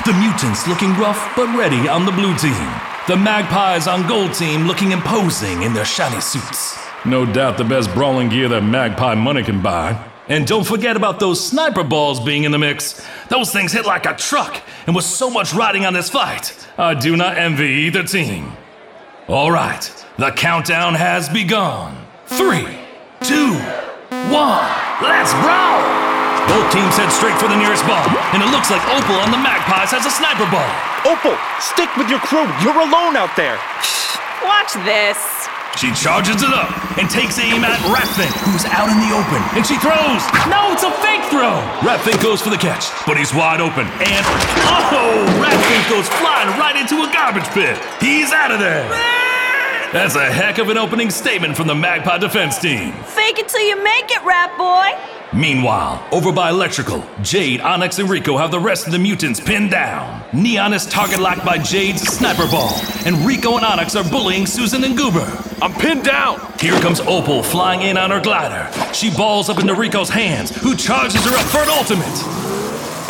The 0.04 0.12
mutants 0.12 0.68
looking 0.68 0.90
rough 0.98 1.32
but 1.34 1.56
ready 1.56 1.88
on 1.88 2.04
the 2.04 2.12
blue 2.12 2.36
team. 2.36 2.68
The 3.08 3.16
magpies 3.16 3.88
on 3.88 4.06
gold 4.06 4.34
team 4.34 4.66
looking 4.66 4.92
imposing 4.92 5.62
in 5.62 5.72
their 5.72 5.86
shiny 5.86 6.20
suits. 6.20 6.78
No 7.06 7.24
doubt 7.24 7.56
the 7.56 7.64
best 7.64 7.94
brawling 7.94 8.28
gear 8.28 8.48
that 8.48 8.60
magpie 8.60 9.14
money 9.14 9.42
can 9.42 9.62
buy. 9.62 10.07
And 10.28 10.46
don't 10.46 10.66
forget 10.66 10.96
about 10.96 11.20
those 11.20 11.44
sniper 11.44 11.82
balls 11.82 12.20
being 12.20 12.44
in 12.44 12.52
the 12.52 12.58
mix. 12.58 13.02
Those 13.30 13.50
things 13.50 13.72
hit 13.72 13.86
like 13.86 14.04
a 14.04 14.14
truck, 14.14 14.62
and 14.86 14.94
with 14.94 15.06
so 15.06 15.30
much 15.30 15.54
riding 15.54 15.86
on 15.86 15.94
this 15.94 16.10
fight, 16.10 16.54
I 16.76 16.94
do 16.94 17.16
not 17.16 17.38
envy 17.38 17.88
either 17.88 18.02
team. 18.02 18.52
All 19.26 19.50
right, 19.50 19.82
the 20.18 20.30
countdown 20.30 20.94
has 20.94 21.28
begun. 21.28 21.96
Three, 22.26 22.76
two, 23.24 23.54
one, 24.28 24.68
let's 25.00 25.32
brawl! 25.40 25.80
Both 26.48 26.72
teams 26.72 26.96
head 26.96 27.12
straight 27.12 27.36
for 27.40 27.48
the 27.48 27.56
nearest 27.56 27.84
ball, 27.88 28.08
and 28.32 28.42
it 28.42 28.48
looks 28.52 28.70
like 28.70 28.84
Opal 28.88 29.16
on 29.20 29.30
the 29.30 29.40
Magpies 29.40 29.92
has 29.92 30.04
a 30.04 30.12
sniper 30.12 30.48
ball. 30.48 30.72
Opal, 31.08 31.36
stick 31.60 31.88
with 31.96 32.08
your 32.08 32.20
crew. 32.20 32.48
You're 32.60 32.80
alone 32.80 33.16
out 33.16 33.36
there. 33.36 33.56
Watch 34.44 34.72
this. 34.84 35.48
She 35.78 35.94
charges 35.94 36.42
it 36.42 36.50
up 36.50 36.98
and 36.98 37.08
takes 37.08 37.38
aim 37.38 37.62
at 37.62 37.78
Ratfink, 37.86 38.34
who's 38.42 38.66
out 38.66 38.90
in 38.90 38.98
the 38.98 39.14
open, 39.14 39.38
and 39.54 39.62
she 39.62 39.78
throws. 39.78 40.26
No, 40.50 40.74
it's 40.74 40.82
a 40.82 40.90
fake 40.98 41.22
throw. 41.30 41.54
Ratfink 41.86 42.20
goes 42.20 42.42
for 42.42 42.50
the 42.50 42.58
catch, 42.58 42.90
but 43.06 43.16
he's 43.16 43.32
wide 43.32 43.60
open, 43.60 43.86
and 44.02 44.24
oh, 44.66 45.22
Ratfink 45.38 45.88
goes 45.88 46.08
flying 46.18 46.50
right 46.58 46.74
into 46.74 46.96
a 47.06 47.12
garbage 47.14 47.46
pit. 47.54 47.78
He's 48.00 48.32
out 48.32 48.50
of 48.50 48.58
there. 48.58 48.88
That's 49.92 50.16
a 50.16 50.26
heck 50.26 50.58
of 50.58 50.68
an 50.68 50.78
opening 50.78 51.10
statement 51.10 51.56
from 51.56 51.68
the 51.68 51.76
Magpie 51.76 52.18
defense 52.18 52.58
team. 52.58 52.92
Fake 53.04 53.38
it 53.38 53.46
till 53.46 53.62
you 53.62 53.80
make 53.80 54.10
it, 54.10 54.24
rat 54.24 54.50
boy. 54.58 55.17
Meanwhile, 55.34 56.08
over 56.10 56.32
by 56.32 56.48
Electrical, 56.48 57.04
Jade, 57.20 57.60
Onyx, 57.60 57.98
and 57.98 58.08
Rico 58.08 58.38
have 58.38 58.50
the 58.50 58.58
rest 58.58 58.86
of 58.86 58.92
the 58.92 58.98
mutants 58.98 59.38
pinned 59.38 59.70
down. 59.70 60.24
Neon 60.32 60.72
is 60.72 60.86
target 60.86 61.18
locked 61.20 61.44
by 61.44 61.58
Jade's 61.58 62.00
sniper 62.00 62.46
ball, 62.50 62.72
and 63.04 63.14
Rico 63.26 63.56
and 63.56 63.64
Onyx 63.64 63.94
are 63.94 64.08
bullying 64.08 64.46
Susan 64.46 64.84
and 64.84 64.96
Goober. 64.96 65.30
I'm 65.60 65.74
pinned 65.74 66.04
down! 66.04 66.40
Here 66.58 66.80
comes 66.80 67.00
Opal 67.00 67.42
flying 67.42 67.82
in 67.82 67.98
on 67.98 68.10
her 68.10 68.20
glider. 68.20 68.72
She 68.94 69.10
balls 69.10 69.50
up 69.50 69.60
into 69.60 69.74
Rico's 69.74 70.08
hands, 70.08 70.50
who 70.56 70.74
charges 70.74 71.22
her 71.26 71.36
up 71.36 71.44
for 71.46 71.58
an 71.58 71.68
ultimate. 71.68 72.08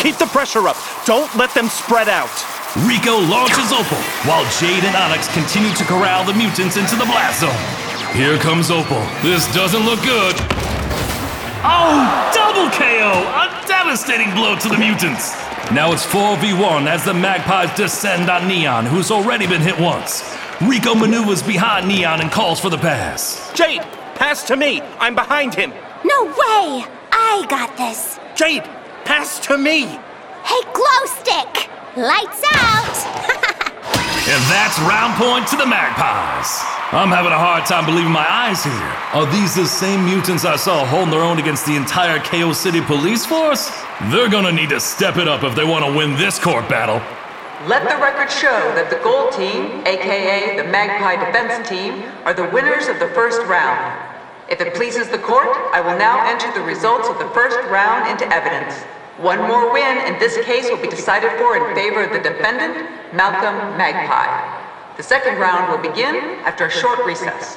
Keep 0.02 0.18
the 0.18 0.26
pressure 0.26 0.66
up. 0.66 0.76
Don't 1.06 1.32
let 1.36 1.54
them 1.54 1.68
spread 1.68 2.08
out. 2.08 2.34
Rico 2.82 3.20
launches 3.30 3.70
Opal, 3.70 4.02
while 4.26 4.42
Jade 4.58 4.82
and 4.82 4.96
Onyx 4.96 5.32
continue 5.32 5.72
to 5.74 5.84
corral 5.84 6.24
the 6.24 6.34
mutants 6.34 6.76
into 6.76 6.96
the 6.96 7.06
blast 7.06 7.42
zone. 7.42 8.14
Here 8.14 8.38
comes 8.38 8.72
Opal. 8.72 9.06
This 9.22 9.46
doesn't 9.54 9.84
look 9.84 10.02
good. 10.02 10.34
Oh, 11.64 12.30
double 12.34 12.70
KO! 12.70 13.10
A 13.34 13.66
devastating 13.66 14.32
blow 14.34 14.56
to 14.56 14.68
the 14.68 14.78
mutants. 14.78 15.32
Now 15.72 15.92
it's 15.92 16.06
4v1 16.06 16.86
as 16.86 17.04
the 17.04 17.14
Magpies 17.14 17.76
descend 17.76 18.30
on 18.30 18.46
Neon, 18.46 18.86
who's 18.86 19.10
already 19.10 19.46
been 19.46 19.60
hit 19.60 19.78
once. 19.78 20.36
Rico 20.60 20.94
maneuvers 20.94 21.42
behind 21.42 21.88
Neon 21.88 22.20
and 22.20 22.30
calls 22.30 22.60
for 22.60 22.70
the 22.70 22.78
pass. 22.78 23.52
Jade, 23.54 23.82
pass 24.14 24.42
to 24.44 24.56
me. 24.56 24.80
I'm 24.98 25.14
behind 25.14 25.54
him. 25.54 25.70
No 26.04 26.24
way! 26.26 26.84
I 27.10 27.44
got 27.48 27.76
this. 27.76 28.18
Jade, 28.34 28.64
pass 29.04 29.40
to 29.46 29.58
me. 29.58 29.86
Hey, 30.44 30.62
glow 30.72 31.04
stick! 31.06 31.68
Lights 31.96 32.42
out! 32.54 33.54
And 34.28 34.44
that's 34.52 34.78
round 34.80 35.14
point 35.14 35.46
to 35.48 35.56
the 35.56 35.64
Magpies. 35.64 36.77
I'm 36.90 37.12
having 37.12 37.32
a 37.32 37.36
hard 37.36 37.66
time 37.66 37.84
believing 37.84 38.10
my 38.10 38.24
eyes 38.24 38.64
here. 38.64 38.72
Are 39.12 39.28
these 39.30 39.54
the 39.54 39.66
same 39.66 40.06
mutants 40.06 40.46
I 40.46 40.56
saw 40.56 40.86
holding 40.86 41.10
their 41.10 41.20
own 41.20 41.38
against 41.38 41.66
the 41.66 41.76
entire 41.76 42.18
KO 42.18 42.54
City 42.54 42.80
police 42.80 43.26
force? 43.26 43.68
They're 44.08 44.30
gonna 44.30 44.52
need 44.52 44.70
to 44.70 44.80
step 44.80 45.18
it 45.18 45.28
up 45.28 45.44
if 45.44 45.54
they 45.54 45.68
want 45.68 45.84
to 45.84 45.92
win 45.92 46.16
this 46.16 46.38
court 46.38 46.66
battle. 46.66 46.96
Let 47.68 47.84
the 47.84 48.00
record 48.00 48.32
show 48.32 48.72
that 48.72 48.88
the 48.88 48.96
Gold 49.04 49.36
Team, 49.36 49.84
aka 49.84 50.56
the 50.56 50.64
Magpie 50.64 51.20
Defense 51.20 51.68
Team, 51.68 52.08
are 52.24 52.32
the 52.32 52.48
winners 52.48 52.88
of 52.88 52.98
the 53.00 53.08
first 53.08 53.42
round. 53.42 53.92
If 54.48 54.62
it 54.62 54.72
pleases 54.72 55.10
the 55.10 55.18
court, 55.18 55.52
I 55.76 55.82
will 55.82 55.98
now 55.98 56.24
enter 56.24 56.50
the 56.56 56.64
results 56.64 57.06
of 57.06 57.18
the 57.18 57.28
first 57.36 57.60
round 57.68 58.08
into 58.08 58.24
evidence. 58.32 58.80
One 59.20 59.44
more 59.44 59.70
win 59.70 59.98
in 60.08 60.18
this 60.18 60.40
case 60.46 60.70
will 60.70 60.80
be 60.80 60.88
decided 60.88 61.36
for 61.36 61.52
in 61.54 61.74
favor 61.76 62.02
of 62.02 62.16
the 62.16 62.20
defendant, 62.24 62.88
Malcolm 63.12 63.76
Magpie. 63.76 64.57
The 64.98 65.04
second 65.04 65.38
round 65.38 65.70
will 65.70 65.78
begin 65.78 66.16
after 66.42 66.66
a 66.66 66.70
short 66.70 66.98
recess. 67.06 67.56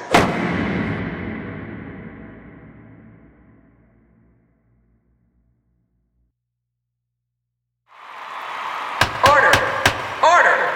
Order! 9.28 9.50
Order! 10.22 10.70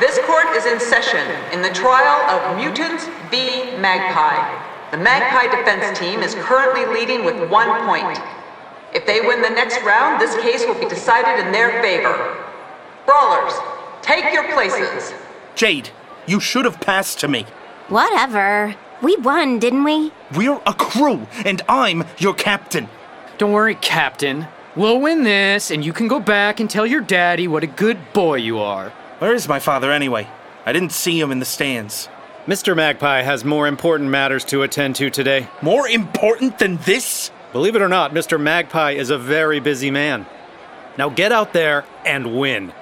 This 0.00 0.18
court 0.26 0.54
is 0.54 0.66
in 0.66 0.78
session 0.78 1.26
in 1.50 1.62
the 1.62 1.70
trial 1.70 2.20
of 2.28 2.58
Mutants 2.58 3.06
v. 3.30 3.74
Magpie. 3.78 4.90
The 4.90 4.98
Magpie 4.98 5.56
defense 5.56 5.98
team 5.98 6.20
is 6.20 6.34
currently 6.34 6.84
leading 6.92 7.24
with 7.24 7.50
one 7.50 7.86
point. 7.86 8.20
If 8.94 9.06
they 9.06 9.22
win 9.22 9.40
the 9.40 9.48
next 9.48 9.82
round, 9.82 10.20
this 10.20 10.36
case 10.42 10.66
will 10.66 10.78
be 10.78 10.90
decided 10.90 11.42
in 11.42 11.52
their 11.52 11.80
favor. 11.80 12.36
Brawlers, 13.06 13.54
take 14.02 14.30
your 14.34 14.52
places. 14.52 15.14
Jade, 15.54 15.88
you 16.26 16.40
should 16.40 16.64
have 16.64 16.80
passed 16.80 17.20
to 17.20 17.28
me. 17.28 17.46
Whatever. 17.88 18.74
We 19.02 19.16
won, 19.16 19.58
didn't 19.58 19.84
we? 19.84 20.12
We're 20.34 20.60
a 20.64 20.74
crew, 20.74 21.26
and 21.44 21.60
I'm 21.68 22.04
your 22.18 22.34
captain. 22.34 22.88
Don't 23.38 23.52
worry, 23.52 23.74
Captain. 23.74 24.46
We'll 24.76 25.00
win 25.00 25.24
this, 25.24 25.70
and 25.70 25.84
you 25.84 25.92
can 25.92 26.06
go 26.06 26.20
back 26.20 26.60
and 26.60 26.70
tell 26.70 26.86
your 26.86 27.00
daddy 27.00 27.48
what 27.48 27.64
a 27.64 27.66
good 27.66 27.98
boy 28.12 28.36
you 28.36 28.60
are. 28.60 28.90
Where 29.18 29.34
is 29.34 29.48
my 29.48 29.58
father 29.58 29.90
anyway? 29.90 30.28
I 30.64 30.72
didn't 30.72 30.92
see 30.92 31.18
him 31.18 31.32
in 31.32 31.40
the 31.40 31.44
stands. 31.44 32.08
Mr. 32.46 32.74
Magpie 32.74 33.22
has 33.22 33.44
more 33.44 33.66
important 33.66 34.10
matters 34.10 34.44
to 34.46 34.62
attend 34.62 34.96
to 34.96 35.10
today. 35.10 35.48
More 35.60 35.88
important 35.88 36.58
than 36.58 36.76
this? 36.78 37.30
Believe 37.52 37.76
it 37.76 37.82
or 37.82 37.88
not, 37.88 38.12
Mr. 38.14 38.40
Magpie 38.40 38.92
is 38.92 39.10
a 39.10 39.18
very 39.18 39.60
busy 39.60 39.90
man. 39.90 40.26
Now 40.96 41.08
get 41.08 41.32
out 41.32 41.52
there 41.52 41.84
and 42.06 42.38
win. 42.38 42.72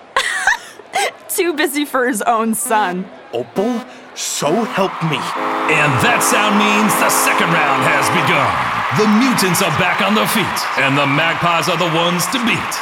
Too 1.29 1.55
busy 1.55 1.85
for 1.85 2.07
his 2.07 2.23
own 2.23 2.55
son. 2.55 3.09
Opal, 3.33 3.87
so 4.19 4.51
help 4.75 4.91
me. 5.07 5.23
And 5.71 5.91
that 6.03 6.19
sound 6.19 6.59
means 6.59 6.91
the 6.99 7.15
second 7.15 7.47
round 7.55 7.87
has 7.87 8.11
begun. 8.11 8.51
The 8.99 9.07
mutants 9.07 9.63
are 9.63 9.71
back 9.79 10.03
on 10.03 10.19
their 10.19 10.27
feet, 10.27 10.59
and 10.83 10.99
the 10.99 11.07
magpies 11.07 11.71
are 11.71 11.79
the 11.79 11.91
ones 11.95 12.27
to 12.35 12.43
beat. 12.43 12.75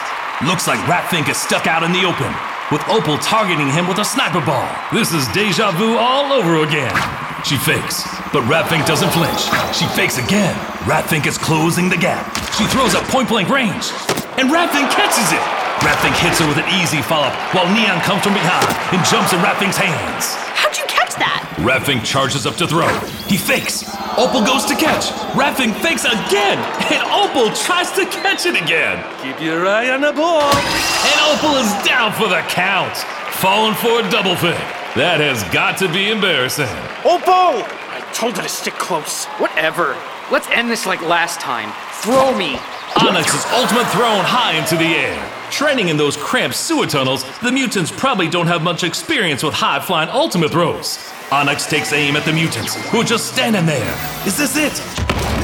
Looks 0.48 0.64
like 0.64 0.80
Ratfink 0.88 1.28
is 1.28 1.37
stuck 1.37 1.68
out 1.68 1.84
in 1.84 1.92
the 1.92 2.08
open, 2.08 2.32
with 2.72 2.80
Opal 2.88 3.20
targeting 3.20 3.68
him 3.68 3.84
with 3.84 4.00
a 4.00 4.08
sniper 4.08 4.40
ball. 4.40 4.64
This 4.88 5.12
is 5.12 5.28
deja 5.37 5.68
vu 5.76 6.00
all 6.00 6.32
over 6.32 6.64
again. 6.64 6.96
She 7.44 7.61
fakes, 7.61 8.08
but 8.32 8.40
Ratfink 8.48 8.88
doesn't 8.88 9.12
flinch. 9.12 9.52
She 9.76 9.84
fakes 9.92 10.16
again. 10.16 10.56
Ratfink 10.88 11.28
is 11.28 11.37
closing 11.37 11.92
the 11.92 12.00
gap. 12.00 12.24
She 12.56 12.64
throws 12.72 12.96
at 12.96 13.04
point 13.12 13.28
blank 13.28 13.52
range, 13.52 13.92
and 14.40 14.48
Ratfink 14.48 14.88
catches 14.96 15.28
it. 15.28 15.57
Ratfink 15.88 16.20
hits 16.20 16.38
her 16.38 16.46
with 16.46 16.59
an 16.59 16.68
easy 16.83 17.01
follow-up, 17.01 17.33
while 17.57 17.64
Neon 17.72 17.98
comes 18.05 18.20
from 18.22 18.35
behind 18.35 18.68
and 18.92 19.01
jumps 19.09 19.33
in 19.33 19.40
Ratfink's 19.40 19.79
hands. 19.81 20.37
How'd 20.53 20.77
you 20.77 20.85
catch 20.85 21.16
that? 21.16 21.48
Ratfink 21.64 22.05
charges 22.05 22.44
up 22.44 22.57
to 22.57 22.68
throw. 22.68 22.92
He 23.24 23.38
fakes. 23.38 23.88
Opal 24.20 24.44
goes 24.44 24.66
to 24.66 24.77
catch. 24.77 25.09
Ratfink 25.33 25.72
fakes 25.81 26.05
again, 26.05 26.61
and 26.92 27.01
Opal 27.09 27.57
tries 27.57 27.90
to 27.92 28.05
catch 28.05 28.44
it 28.44 28.61
again. 28.61 29.01
Keep 29.24 29.40
your 29.40 29.66
eye 29.66 29.88
on 29.88 30.03
the 30.03 30.12
ball. 30.12 30.53
And 30.53 31.16
Opal 31.33 31.57
is 31.57 31.72
down 31.88 32.12
for 32.12 32.29
the 32.29 32.44
count, 32.53 32.92
falling 33.40 33.72
for 33.72 34.05
a 34.05 34.11
double 34.11 34.37
fake. 34.37 34.61
That 34.92 35.24
has 35.24 35.42
got 35.55 35.79
to 35.79 35.88
be 35.88 36.11
embarrassing. 36.11 36.68
Opal! 37.01 37.64
I 37.64 38.05
told 38.12 38.37
her 38.37 38.42
to 38.42 38.48
stick 38.51 38.74
close. 38.74 39.24
Whatever. 39.40 39.96
Let's 40.31 40.51
end 40.51 40.68
this 40.68 40.85
like 40.85 41.01
last 41.01 41.40
time. 41.40 41.72
Throw 42.05 42.37
me. 42.37 42.61
Onyx's 42.96 43.44
ultimate 43.53 43.87
thrown 43.92 44.24
high 44.24 44.55
into 44.59 44.77
the 44.77 44.96
air. 44.96 45.18
Training 45.51 45.88
in 45.88 45.96
those 45.96 46.16
cramped 46.16 46.57
sewer 46.57 46.87
tunnels, 46.87 47.24
the 47.40 47.53
mutants 47.53 47.90
probably 47.90 48.29
don't 48.29 48.46
have 48.46 48.62
much 48.62 48.85
experience 48.85 49.42
with 49.42 49.55
high 49.55 49.81
flying 49.81 50.09
ultimate 50.11 50.51
throws. 50.51 50.98
Onyx 51.31 51.66
takes 51.66 51.92
aim 51.92 52.16
at 52.16 52.24
the 52.24 52.33
mutants, 52.33 52.74
who 52.90 53.01
are 53.01 53.05
just 53.05 53.33
standing 53.33 53.66
there. 53.66 53.92
Is 54.27 54.37
this 54.37 54.57
it? 54.57 54.77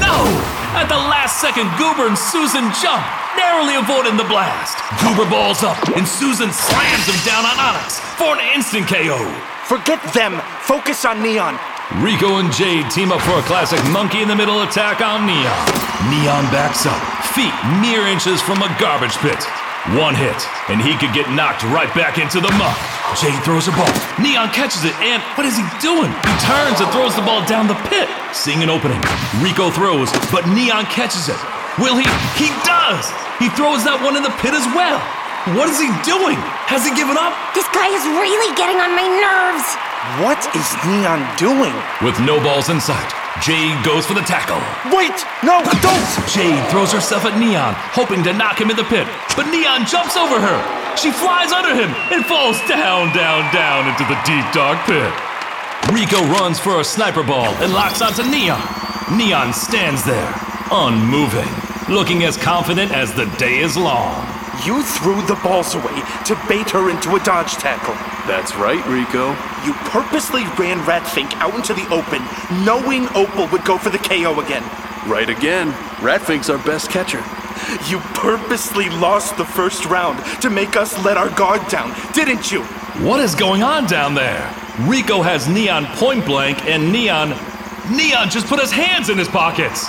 No! 0.01 0.25
At 0.75 0.89
the 0.89 0.97
last 0.97 1.39
second, 1.39 1.71
Goober 1.79 2.07
and 2.07 2.17
Susan 2.17 2.67
jump, 2.83 3.05
narrowly 3.37 3.75
avoiding 3.79 4.17
the 4.17 4.27
blast. 4.27 4.75
Goober 4.99 5.29
balls 5.29 5.63
up, 5.63 5.79
and 5.95 6.05
Susan 6.07 6.51
slams 6.51 7.05
him 7.07 7.19
down 7.23 7.45
on 7.45 7.55
Onyx 7.57 7.99
for 8.19 8.35
an 8.35 8.43
instant 8.53 8.87
KO. 8.87 9.23
Forget 9.65 10.01
them. 10.13 10.41
Focus 10.61 11.05
on 11.05 11.23
Neon. 11.23 11.57
Rico 12.01 12.37
and 12.37 12.51
Jade 12.51 12.89
team 12.91 13.11
up 13.11 13.21
for 13.21 13.37
a 13.39 13.43
classic 13.43 13.79
monkey 13.91 14.21
in 14.21 14.27
the 14.27 14.35
middle 14.35 14.63
attack 14.63 15.01
on 15.01 15.25
Neon. 15.25 15.65
Neon 16.09 16.43
backs 16.51 16.85
up, 16.85 16.99
feet 17.35 17.51
mere 17.83 18.07
inches 18.07 18.39
from 18.39 18.63
a 18.63 18.71
garbage 18.79 19.19
pit. 19.19 19.37
One 19.99 20.15
hit, 20.15 20.39
and 20.71 20.79
he 20.79 20.95
could 20.95 21.11
get 21.11 21.27
knocked 21.35 21.67
right 21.67 21.91
back 21.91 22.15
into 22.17 22.39
the 22.39 22.49
muck. 22.55 22.79
Jade 23.19 23.37
throws 23.43 23.67
a 23.67 23.75
ball. 23.75 23.91
Neon 24.17 24.49
catches 24.55 24.87
it, 24.87 24.95
and 25.03 25.21
what 25.35 25.43
is 25.43 25.59
he 25.59 25.67
doing? 25.83 26.09
He 26.09 26.35
turns 26.47 26.79
and 26.79 26.87
throws 26.95 27.11
the 27.13 27.21
ball 27.27 27.43
down 27.45 27.67
the 27.67 27.77
pit, 27.91 28.07
seeing 28.31 28.63
an 28.63 28.71
opening. 28.71 28.97
Rico 29.43 29.69
throws, 29.69 30.09
but 30.31 30.47
Neon 30.47 30.87
catches 30.87 31.27
it. 31.27 31.37
Will 31.77 31.99
he? 31.99 32.07
He 32.39 32.49
does! 32.63 33.03
He 33.35 33.51
throws 33.51 33.83
that 33.83 33.99
one 33.99 34.15
in 34.15 34.23
the 34.23 34.33
pit 34.39 34.55
as 34.55 34.65
well. 34.71 34.97
What 35.59 35.67
is 35.67 35.77
he 35.77 35.91
doing? 36.07 36.39
Has 36.71 36.87
he 36.87 36.95
given 36.95 37.19
up? 37.19 37.35
This 37.51 37.67
guy 37.75 37.91
is 37.91 38.01
really 38.15 38.49
getting 38.55 38.79
on 38.79 38.95
my 38.95 39.05
nerves. 39.05 39.67
What 40.23 40.39
is 40.55 40.67
Neon 40.87 41.19
doing? 41.35 41.75
With 41.99 42.15
no 42.23 42.39
balls 42.41 42.71
in 42.71 42.79
sight, 42.79 43.11
Jade 43.41 43.83
goes 43.83 44.05
for 44.05 44.13
the 44.13 44.23
tackle. 44.23 44.59
Wait! 44.95 45.15
No, 45.43 45.59
don't! 45.83 46.09
Jade 46.31 46.63
throws 46.71 46.91
herself 46.91 47.25
at 47.25 47.37
Neon, 47.37 47.75
hoping 47.91 48.23
to 48.23 48.33
knock 48.33 48.59
him 48.59 48.69
in 48.69 48.77
the 48.77 48.87
pit, 48.87 49.07
but 49.35 49.51
Neon 49.51 49.85
jumps 49.85 50.15
over 50.15 50.39
her. 50.39 50.59
She 50.95 51.11
flies 51.11 51.51
under 51.51 51.75
him 51.75 51.91
and 52.11 52.25
falls 52.25 52.57
down, 52.67 53.13
down, 53.13 53.43
down 53.53 53.87
into 53.91 54.07
the 54.07 54.17
deep, 54.23 54.45
dark 54.55 54.79
pit. 54.87 55.11
Rico 55.91 56.23
runs 56.31 56.59
for 56.59 56.79
a 56.79 56.83
sniper 56.83 57.23
ball 57.23 57.51
and 57.61 57.73
locks 57.73 58.01
onto 58.01 58.23
Neon. 58.23 58.61
Neon 59.11 59.53
stands 59.53 60.03
there, 60.03 60.33
unmoving, 60.71 61.51
looking 61.93 62.23
as 62.23 62.37
confident 62.37 62.91
as 62.91 63.13
the 63.13 63.25
day 63.37 63.59
is 63.59 63.75
long. 63.77 64.25
You 64.63 64.83
threw 64.83 65.19
the 65.25 65.39
balls 65.43 65.75
away 65.75 66.01
to 66.25 66.39
bait 66.47 66.69
her 66.71 66.89
into 66.89 67.15
a 67.15 67.23
dodge 67.23 67.53
tackle. 67.53 67.95
That's 68.27 68.55
right, 68.55 68.83
Rico. 68.87 69.31
You 69.65 69.73
purposely 69.89 70.43
ran 70.57 70.79
Ratfink 70.85 71.33
out 71.41 71.55
into 71.55 71.73
the 71.73 71.87
open, 71.89 72.21
knowing 72.63 73.07
Opal 73.15 73.47
would 73.51 73.65
go 73.65 73.77
for 73.77 73.89
the 73.89 73.97
KO 73.97 74.39
again. 74.39 74.63
Right 75.09 75.29
again. 75.29 75.71
Ratfink's 75.99 76.49
our 76.49 76.57
best 76.65 76.89
catcher. 76.89 77.23
You 77.89 77.99
purposely 78.13 78.89
lost 78.89 79.37
the 79.37 79.45
first 79.45 79.85
round 79.85 80.23
to 80.41 80.49
make 80.49 80.75
us 80.75 81.03
let 81.03 81.17
our 81.17 81.29
guard 81.31 81.67
down, 81.67 81.93
didn't 82.13 82.51
you? 82.51 82.63
What 83.03 83.19
is 83.19 83.35
going 83.35 83.63
on 83.63 83.87
down 83.87 84.13
there? 84.13 84.53
Rico 84.81 85.21
has 85.21 85.47
Neon 85.47 85.85
point 85.97 86.25
blank, 86.25 86.65
and 86.65 86.91
Neon. 86.91 87.29
Neon 87.91 88.29
just 88.29 88.47
put 88.47 88.59
his 88.59 88.71
hands 88.71 89.09
in 89.09 89.17
his 89.17 89.27
pockets. 89.27 89.87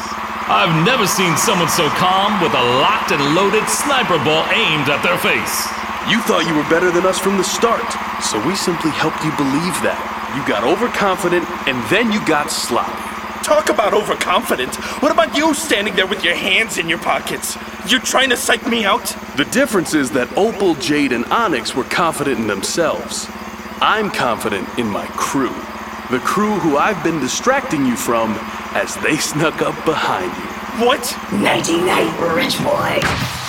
I've 0.48 0.86
never 0.86 1.08
seen 1.08 1.36
someone 1.36 1.68
so 1.68 1.88
calm 1.98 2.40
with 2.40 2.54
a 2.54 2.64
locked 2.78 3.10
and 3.10 3.34
loaded 3.34 3.66
sniper 3.66 4.14
ball 4.22 4.46
aimed 4.54 4.86
at 4.86 5.02
their 5.02 5.18
face. 5.18 5.66
You 6.06 6.22
thought 6.22 6.46
you 6.46 6.54
were 6.54 6.70
better 6.70 6.92
than 6.92 7.04
us 7.04 7.18
from 7.18 7.36
the 7.36 7.42
start, 7.42 7.82
so 8.22 8.38
we 8.46 8.54
simply 8.54 8.94
helped 8.94 9.24
you 9.26 9.34
believe 9.34 9.74
that. 9.82 9.98
You 10.38 10.46
got 10.46 10.62
overconfident, 10.62 11.42
and 11.66 11.82
then 11.90 12.12
you 12.12 12.24
got 12.24 12.52
sloppy. 12.52 12.94
Talk 13.42 13.70
about 13.70 13.92
overconfident. 13.92 14.76
What 15.02 15.10
about 15.10 15.36
you 15.36 15.52
standing 15.52 15.96
there 15.96 16.06
with 16.06 16.22
your 16.22 16.36
hands 16.36 16.78
in 16.78 16.88
your 16.88 17.02
pockets? 17.02 17.58
You're 17.90 17.98
trying 17.98 18.30
to 18.30 18.36
psych 18.36 18.68
me 18.68 18.84
out? 18.84 19.06
The 19.36 19.46
difference 19.46 19.94
is 19.94 20.12
that 20.12 20.30
Opal, 20.38 20.76
Jade, 20.76 21.10
and 21.10 21.24
Onyx 21.26 21.74
were 21.74 21.90
confident 21.90 22.38
in 22.38 22.46
themselves. 22.46 23.26
I'm 23.82 24.12
confident 24.12 24.68
in 24.78 24.86
my 24.86 25.06
crew. 25.18 25.54
The 26.10 26.22
crew 26.22 26.54
who 26.60 26.76
I've 26.76 27.02
been 27.02 27.18
distracting 27.18 27.84
you 27.84 27.96
from 27.96 28.38
as 28.76 28.92
they 29.00 29.16
snuck 29.16 29.64
up 29.64 29.72
behind 29.88 30.28
you. 30.36 30.48
What? 30.84 31.00
Nighty 31.32 31.80
night, 31.80 32.12
rich 32.36 32.60
boy. 32.60 33.00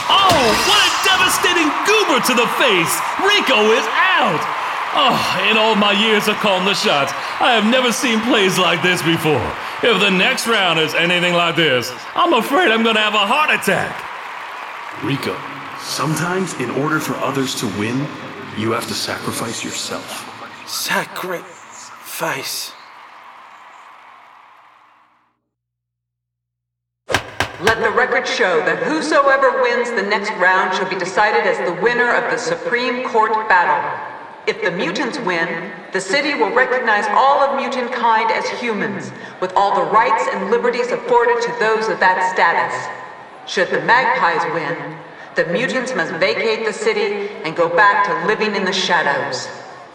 Oh, 0.08 0.40
what 0.72 0.80
a 0.80 0.92
devastating 1.04 1.68
goober 1.84 2.24
to 2.24 2.32
the 2.32 2.48
face! 2.56 2.96
Rico 3.20 3.76
is 3.76 3.84
out! 3.92 4.40
Oh, 4.96 5.20
in 5.52 5.58
all 5.58 5.76
my 5.76 5.92
years 5.92 6.30
of 6.30 6.40
calling 6.40 6.64
the 6.64 6.74
shots, 6.74 7.12
I 7.44 7.60
have 7.60 7.70
never 7.70 7.92
seen 7.92 8.22
plays 8.22 8.58
like 8.58 8.82
this 8.82 9.04
before. 9.04 9.44
If 9.84 10.00
the 10.00 10.10
next 10.10 10.48
round 10.48 10.80
is 10.80 10.96
anything 10.96 11.34
like 11.34 11.58
this, 11.58 11.92
I'm 12.16 12.32
afraid 12.32 12.72
I'm 12.72 12.84
gonna 12.84 13.04
have 13.04 13.14
a 13.14 13.28
heart 13.28 13.52
attack. 13.52 14.00
Rico, 15.04 15.36
sometimes 15.84 16.54
in 16.62 16.70
order 16.82 17.02
for 17.02 17.16
others 17.16 17.54
to 17.60 17.68
win, 17.78 18.08
you 18.58 18.72
have 18.72 18.88
to 18.88 18.96
sacrifice 18.96 19.62
yourself. 19.62 20.24
Sacrifice. 20.66 22.72
Let 27.60 27.82
the 27.82 27.90
record 27.90 28.28
show 28.28 28.60
that 28.66 28.84
whosoever 28.84 29.64
wins 29.64 29.90
the 29.90 30.04
next 30.04 30.30
round 30.34 30.76
shall 30.76 30.88
be 30.88 30.96
decided 30.96 31.42
as 31.42 31.58
the 31.58 31.82
winner 31.82 32.14
of 32.14 32.30
the 32.30 32.38
Supreme 32.38 33.10
Court 33.10 33.32
battle. 33.50 33.82
If 34.46 34.62
the 34.62 34.70
mutants 34.70 35.18
win, 35.22 35.72
the 35.92 36.00
city 36.00 36.36
will 36.36 36.54
recognize 36.54 37.06
all 37.10 37.42
of 37.42 37.60
mutant 37.60 37.92
kind 37.92 38.30
as 38.30 38.48
humans, 38.62 39.12
with 39.42 39.52
all 39.56 39.74
the 39.74 39.92
rights 39.92 40.28
and 40.32 40.52
liberties 40.52 40.92
afforded 40.92 41.42
to 41.42 41.56
those 41.60 41.88
of 41.88 42.00
that 42.00 42.32
status. 42.32 42.78
Should 43.52 43.72
the 43.72 43.82
magpies 43.82 44.46
win, 44.54 44.96
the 45.34 45.52
mutants 45.52 45.96
must 45.96 46.14
vacate 46.20 46.64
the 46.64 46.74
city 46.74 47.30
and 47.44 47.56
go 47.56 47.70
back 47.76 48.06
to 48.06 48.28
living 48.28 48.56
in 48.56 48.66
the 48.66 48.72
shadows. 48.72 49.48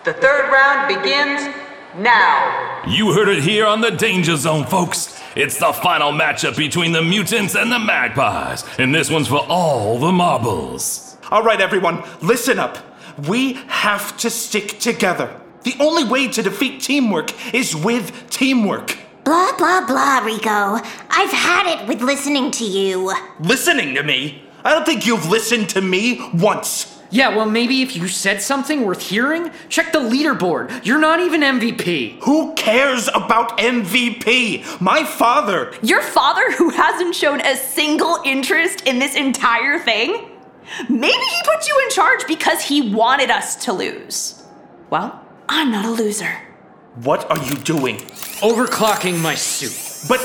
The 0.03 0.15
third 0.15 0.51
round 0.51 0.89
begins 0.89 1.55
now. 1.97 2.83
You 2.89 3.13
heard 3.13 3.29
it 3.29 3.45
here 3.45 3.67
on 3.67 3.81
the 3.81 3.93
Danger 3.93 4.37
Zone, 4.37 4.67
folks. 4.67 5.22
It's 5.35 5.59
the 5.59 5.73
final 5.73 6.13
matchup 6.13 6.59
between 6.59 6.93
the 6.93 7.01
mutants 7.01 7.55
and 7.55 7.73
the 7.73 7.79
magpies, 7.79 8.65
and 8.79 8.95
this 8.95 9.11
one's 9.11 9.29
for 9.29 9.47
all 9.49 9.99
the 9.99 10.13
marbles. 10.13 11.17
All 11.31 11.43
right, 11.43 11.61
everyone, 11.61 12.03
listen 12.21 12.59
up. 12.59 12.77
We 13.27 13.55
have 13.69 14.17
to 14.19 14.29
stick 14.29 14.79
together. 14.79 15.41
The 15.63 15.75
only 15.81 16.05
way 16.05 16.29
to 16.29 16.43
defeat 16.43 16.83
teamwork 16.83 17.55
is 17.55 17.75
with 17.75 18.29
teamwork. 18.29 18.99
Blah, 19.25 19.57
blah, 19.57 19.87
blah, 19.87 20.19
Rico. 20.19 20.81
I've 21.09 21.33
had 21.33 21.81
it 21.81 21.89
with 21.89 22.03
listening 22.03 22.51
to 22.51 22.65
you. 22.65 23.15
Listening 23.41 23.95
to 23.95 24.03
me? 24.03 24.43
I 24.65 24.75
don't 24.75 24.85
think 24.85 25.07
you've 25.07 25.31
listened 25.31 25.71
to 25.71 25.81
me 25.81 26.21
once. 26.35 26.92
Yeah, 27.13 27.37
well, 27.37 27.45
maybe 27.45 27.83
if 27.83 27.95
you 27.95 28.09
said 28.09 28.41
something 28.41 28.87
worth 28.87 29.03
hearing, 29.03 29.51
check 29.69 29.93
the 29.93 29.99
leaderboard. 29.99 30.85
You're 30.87 30.99
not 30.99 31.21
even 31.21 31.43
MVP. 31.43 32.21
Who 32.23 32.55
cares 32.55 33.07
about 33.09 33.59
MVP? 33.59 34.81
My 34.81 35.05
father. 35.05 35.75
Your 35.83 36.01
father, 36.01 36.51
who 36.53 36.71
hasn't 36.71 37.15
shown 37.15 37.43
a 37.43 37.55
single 37.55 38.17
interest 38.25 38.87
in 38.87 38.99
this 38.99 39.15
entire 39.15 39.79
thing? 39.79 40.31
Maybe 40.89 41.13
he 41.13 41.43
put 41.45 41.69
you 41.69 41.79
in 41.85 41.91
charge 41.91 42.27
because 42.27 42.63
he 42.63 42.95
wanted 42.95 43.31
us 43.31 43.57
to 43.67 43.75
lose. 43.75 44.43
Well, 44.89 45.23
I'm 45.51 45.71
not 45.71 45.85
a 45.85 45.91
loser. 45.91 46.35
What 46.95 47.31
are 47.31 47.45
you 47.45 47.57
doing? 47.57 47.97
Overclocking 48.41 49.21
my 49.21 49.35
suit. 49.35 50.09
But 50.09 50.21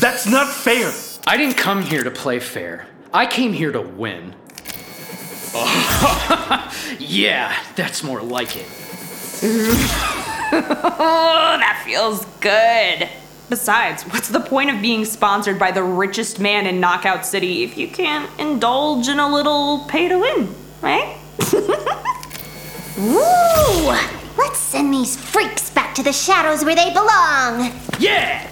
that's 0.00 0.26
not 0.26 0.48
fair. 0.48 0.92
I 1.24 1.36
didn't 1.36 1.56
come 1.56 1.82
here 1.82 2.02
to 2.02 2.10
play 2.10 2.40
fair. 2.40 2.88
I 3.14 3.26
came 3.26 3.52
here 3.52 3.70
to 3.70 3.80
win. 3.80 4.34
yeah, 6.98 7.54
that's 7.76 8.02
more 8.02 8.22
like 8.22 8.56
it. 8.56 8.66
oh, 9.42 10.50
that 11.60 11.82
feels 11.84 12.24
good. 12.40 13.08
Besides, 13.50 14.04
what's 14.04 14.28
the 14.28 14.40
point 14.40 14.70
of 14.70 14.80
being 14.80 15.04
sponsored 15.04 15.58
by 15.58 15.70
the 15.70 15.82
richest 15.82 16.40
man 16.40 16.66
in 16.66 16.80
Knockout 16.80 17.26
City 17.26 17.64
if 17.64 17.76
you 17.76 17.86
can't 17.86 18.30
indulge 18.40 19.08
in 19.08 19.18
a 19.18 19.28
little 19.30 19.80
pay 19.88 20.08
to 20.08 20.18
win, 20.18 20.54
right? 20.80 21.18
Woo! 22.96 23.94
Let's 24.38 24.58
send 24.58 24.94
these 24.94 25.16
freaks 25.18 25.68
back 25.68 25.94
to 25.96 26.02
the 26.02 26.14
shadows 26.14 26.64
where 26.64 26.74
they 26.74 26.94
belong. 26.94 27.72
Yeah! 27.98 28.48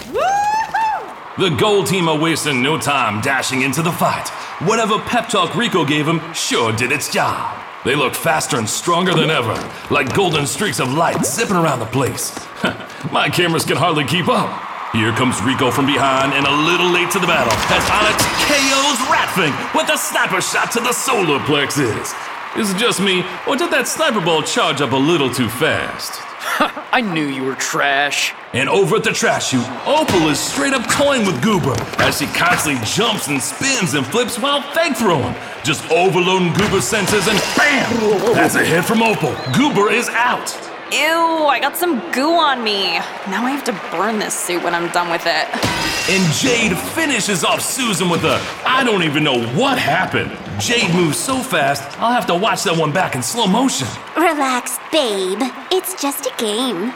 The 1.38 1.48
gold 1.58 1.86
team 1.86 2.10
are 2.10 2.18
wasting 2.18 2.60
no 2.62 2.78
time 2.78 3.22
dashing 3.22 3.62
into 3.62 3.80
the 3.80 3.92
fight. 3.92 4.30
Whatever 4.60 4.98
pep 4.98 5.30
talk 5.30 5.56
Rico 5.56 5.86
gave 5.86 6.06
him 6.06 6.20
sure 6.34 6.70
did 6.70 6.92
its 6.92 7.10
job. 7.10 7.56
They 7.82 7.96
look 7.96 8.14
faster 8.14 8.58
and 8.58 8.68
stronger 8.68 9.14
than 9.14 9.30
ever, 9.30 9.56
like 9.90 10.14
golden 10.14 10.46
streaks 10.46 10.80
of 10.80 10.92
light 10.92 11.24
zipping 11.24 11.56
around 11.56 11.78
the 11.78 11.86
place. 11.86 12.38
My 13.10 13.30
cameras 13.30 13.64
can 13.64 13.78
hardly 13.78 14.04
keep 14.04 14.28
up. 14.28 14.52
Here 14.92 15.12
comes 15.12 15.40
Rico 15.40 15.70
from 15.70 15.86
behind 15.86 16.34
and 16.34 16.46
a 16.46 16.52
little 16.68 16.90
late 16.90 17.10
to 17.12 17.18
the 17.18 17.26
battle 17.26 17.56
as 17.72 17.88
Onyx 17.88 18.20
KO's 18.52 19.00
Ratfink 19.08 19.56
with 19.74 19.88
a 19.88 19.96
sniper 19.96 20.42
shot 20.42 20.70
to 20.72 20.80
the 20.80 20.92
solar 20.92 21.40
plexus. 21.46 22.12
Is 22.54 22.70
it 22.70 22.76
just 22.76 23.00
me, 23.00 23.24
or 23.48 23.56
did 23.56 23.70
that 23.70 23.88
sniper 23.88 24.20
ball 24.20 24.42
charge 24.42 24.82
up 24.82 24.92
a 24.92 24.96
little 24.96 25.32
too 25.32 25.48
fast? 25.48 26.29
I 26.92 27.02
knew 27.02 27.26
you 27.26 27.44
were 27.44 27.54
trash. 27.54 28.32
And 28.54 28.68
over 28.68 28.96
at 28.96 29.04
the 29.04 29.12
trash 29.12 29.48
chute, 29.50 29.66
Opal 29.86 30.28
is 30.28 30.38
straight 30.38 30.72
up 30.72 30.88
toying 30.90 31.26
with 31.26 31.42
Goober 31.42 31.74
as 31.98 32.18
she 32.18 32.26
constantly 32.26 32.82
jumps 32.86 33.28
and 33.28 33.40
spins 33.40 33.94
and 33.94 34.06
flips 34.06 34.38
while 34.38 34.62
fake 34.72 34.96
throwing. 34.96 35.34
Just 35.64 35.88
overloading 35.90 36.52
Goober's 36.54 36.84
senses 36.84 37.28
and 37.28 37.38
BAM! 37.56 38.34
That's 38.34 38.54
a 38.54 38.64
hit 38.64 38.84
from 38.84 39.02
Opal. 39.02 39.34
Goober 39.52 39.90
is 39.90 40.08
out. 40.08 40.69
Ew, 40.92 41.46
I 41.46 41.60
got 41.60 41.76
some 41.76 42.00
goo 42.10 42.32
on 42.34 42.64
me. 42.64 42.94
Now 43.30 43.46
I 43.46 43.52
have 43.52 43.62
to 43.64 43.96
burn 43.96 44.18
this 44.18 44.34
suit 44.34 44.60
when 44.64 44.74
I'm 44.74 44.90
done 44.90 45.08
with 45.08 45.22
it. 45.24 45.46
And 46.10 46.34
Jade 46.34 46.76
finishes 46.76 47.44
off 47.44 47.60
Susan 47.60 48.10
with 48.10 48.24
a 48.24 48.40
I 48.66 48.82
don't 48.82 49.04
even 49.04 49.22
know 49.22 49.38
what 49.54 49.78
happened. 49.78 50.36
Jade 50.60 50.92
moves 50.92 51.16
so 51.16 51.38
fast, 51.38 51.84
I'll 52.00 52.12
have 52.12 52.26
to 52.26 52.34
watch 52.34 52.64
that 52.64 52.76
one 52.76 52.90
back 52.90 53.14
in 53.14 53.22
slow 53.22 53.46
motion. 53.46 53.86
Relax, 54.16 54.78
babe. 54.90 55.38
It's 55.70 55.94
just 56.02 56.26
a 56.26 56.34
game. 56.38 56.92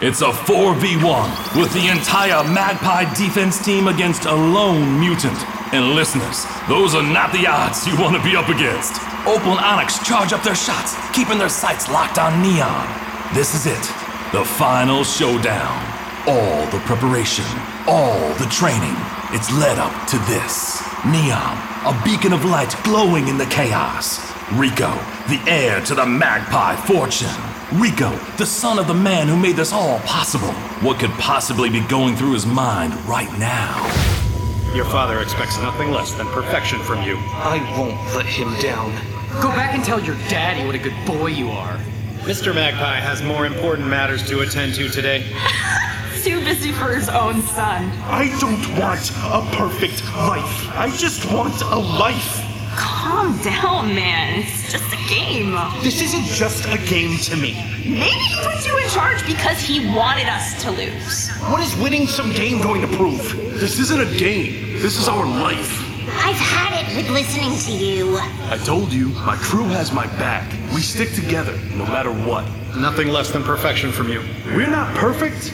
It's 0.00 0.22
a 0.22 0.32
4v1 0.32 1.60
with 1.60 1.70
the 1.74 1.88
entire 1.88 2.42
Magpie 2.48 3.12
defense 3.14 3.62
team 3.62 3.88
against 3.88 4.24
a 4.24 4.34
lone 4.34 4.98
mutant. 4.98 5.36
And 5.74 5.94
listeners, 5.94 6.46
those 6.66 6.94
are 6.94 7.02
not 7.02 7.30
the 7.32 7.46
odds 7.46 7.86
you 7.86 7.94
want 8.00 8.16
to 8.16 8.22
be 8.24 8.36
up 8.36 8.48
against. 8.48 8.96
Opal 9.28 9.52
and 9.52 9.60
Onyx 9.60 9.98
charge 10.00 10.32
up 10.32 10.42
their 10.42 10.56
shots, 10.56 10.96
keeping 11.12 11.36
their 11.36 11.50
sights 11.50 11.90
locked 11.90 12.18
on 12.18 12.40
Neon. 12.42 13.03
This 13.32 13.54
is 13.54 13.66
it, 13.66 13.80
the 14.32 14.44
final 14.44 15.02
showdown. 15.02 15.82
All 16.28 16.66
the 16.66 16.78
preparation, 16.80 17.44
all 17.86 18.34
the 18.34 18.46
training, 18.46 18.94
it's 19.32 19.50
led 19.58 19.78
up 19.78 20.06
to 20.08 20.18
this. 20.30 20.80
Neon, 21.06 21.56
a 21.84 22.00
beacon 22.04 22.32
of 22.32 22.44
light 22.44 22.76
glowing 22.84 23.28
in 23.28 23.38
the 23.38 23.46
chaos. 23.46 24.20
Rico, 24.52 24.92
the 25.26 25.42
heir 25.48 25.80
to 25.86 25.94
the 25.94 26.06
magpie 26.06 26.76
fortune. 26.76 27.28
Rico, 27.72 28.10
the 28.36 28.46
son 28.46 28.78
of 28.78 28.86
the 28.86 28.94
man 28.94 29.26
who 29.26 29.36
made 29.36 29.56
this 29.56 29.72
all 29.72 29.98
possible. 30.00 30.52
What 30.82 31.00
could 31.00 31.10
possibly 31.12 31.70
be 31.70 31.80
going 31.80 32.14
through 32.14 32.34
his 32.34 32.46
mind 32.46 32.94
right 33.06 33.32
now? 33.38 33.74
Your 34.74 34.84
father 34.84 35.20
expects 35.20 35.58
nothing 35.58 35.90
less 35.90 36.12
than 36.12 36.26
perfection 36.28 36.78
from 36.80 37.02
you. 37.02 37.16
I 37.32 37.58
won't 37.76 37.96
let 38.14 38.26
him 38.26 38.54
down. 38.60 38.92
Go 39.42 39.48
back 39.48 39.74
and 39.74 39.82
tell 39.82 40.00
your 40.00 40.16
daddy 40.28 40.64
what 40.64 40.74
a 40.76 40.78
good 40.78 40.94
boy 41.06 41.28
you 41.28 41.48
are. 41.50 41.80
Mr. 42.24 42.54
Magpie 42.54 43.00
has 43.00 43.22
more 43.22 43.44
important 43.44 43.86
matters 43.86 44.26
to 44.26 44.40
attend 44.40 44.74
to 44.74 44.88
today. 44.88 45.22
Too 46.22 46.42
busy 46.42 46.72
for 46.72 46.94
his 46.94 47.10
own 47.10 47.42
son. 47.42 47.90
I 48.04 48.34
don't 48.40 48.80
want 48.80 49.10
a 49.10 49.46
perfect 49.58 50.02
life. 50.16 50.70
I 50.74 50.90
just 50.96 51.30
want 51.30 51.60
a 51.60 51.76
life. 51.76 52.42
Calm 52.76 53.36
down, 53.42 53.94
man. 53.94 54.40
It's 54.40 54.72
just 54.72 54.90
a 54.90 55.06
game. 55.06 55.52
This 55.82 56.00
isn't 56.00 56.24
just 56.24 56.64
a 56.64 56.78
game 56.88 57.18
to 57.24 57.36
me. 57.36 57.52
Maybe 57.84 58.08
he 58.08 58.36
put 58.42 58.66
you 58.66 58.78
in 58.78 58.88
charge 58.88 59.26
because 59.26 59.60
he 59.60 59.94
wanted 59.94 60.26
us 60.26 60.62
to 60.62 60.70
lose. 60.70 61.28
What 61.50 61.60
is 61.60 61.76
winning 61.76 62.06
some 62.06 62.32
game 62.32 62.62
going 62.62 62.80
to 62.80 62.96
prove? 62.96 63.20
This 63.60 63.78
isn't 63.78 64.00
a 64.00 64.16
game. 64.16 64.80
This 64.80 64.98
is 64.98 65.08
our 65.08 65.26
life. 65.26 65.83
I've 66.08 66.36
had 66.36 66.72
it 66.80 66.96
with 66.96 67.10
listening 67.10 67.56
to 67.58 67.72
you. 67.84 68.16
I 68.50 68.58
told 68.64 68.92
you, 68.92 69.08
my 69.08 69.36
crew 69.36 69.64
has 69.64 69.92
my 69.92 70.06
back. 70.18 70.50
We 70.74 70.80
stick 70.80 71.12
together, 71.12 71.56
no 71.76 71.84
matter 71.86 72.12
what. 72.12 72.44
Nothing 72.76 73.08
less 73.08 73.30
than 73.30 73.42
perfection 73.42 73.92
from 73.92 74.08
you. 74.08 74.22
We're 74.46 74.70
not 74.70 74.94
perfect. 74.96 75.52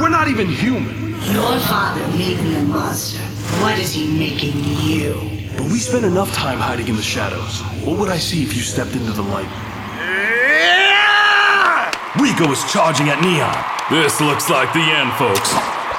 We're 0.00 0.08
not 0.08 0.28
even 0.28 0.48
human. 0.48 1.10
Your 1.32 1.58
father 1.60 2.06
made 2.16 2.40
me 2.42 2.56
a 2.56 2.62
monster. 2.62 3.22
What 3.62 3.78
is 3.78 3.92
he 3.92 4.06
making 4.18 4.62
you? 4.82 5.14
But 5.56 5.66
we 5.66 5.78
spent 5.78 6.04
enough 6.04 6.32
time 6.32 6.58
hiding 6.58 6.88
in 6.88 6.96
the 6.96 7.02
shadows. 7.02 7.60
What 7.84 7.98
would 7.98 8.08
I 8.08 8.18
see 8.18 8.42
if 8.42 8.54
you 8.54 8.62
stepped 8.62 8.92
into 8.92 9.12
the 9.12 9.22
light? 9.22 9.48
Rico 12.20 12.50
is 12.50 12.64
charging 12.72 13.08
at 13.08 13.20
Neon. 13.20 13.54
This 13.90 14.20
looks 14.20 14.48
like 14.48 14.72
the 14.72 14.80
end, 14.80 15.12
folks. 15.14 15.52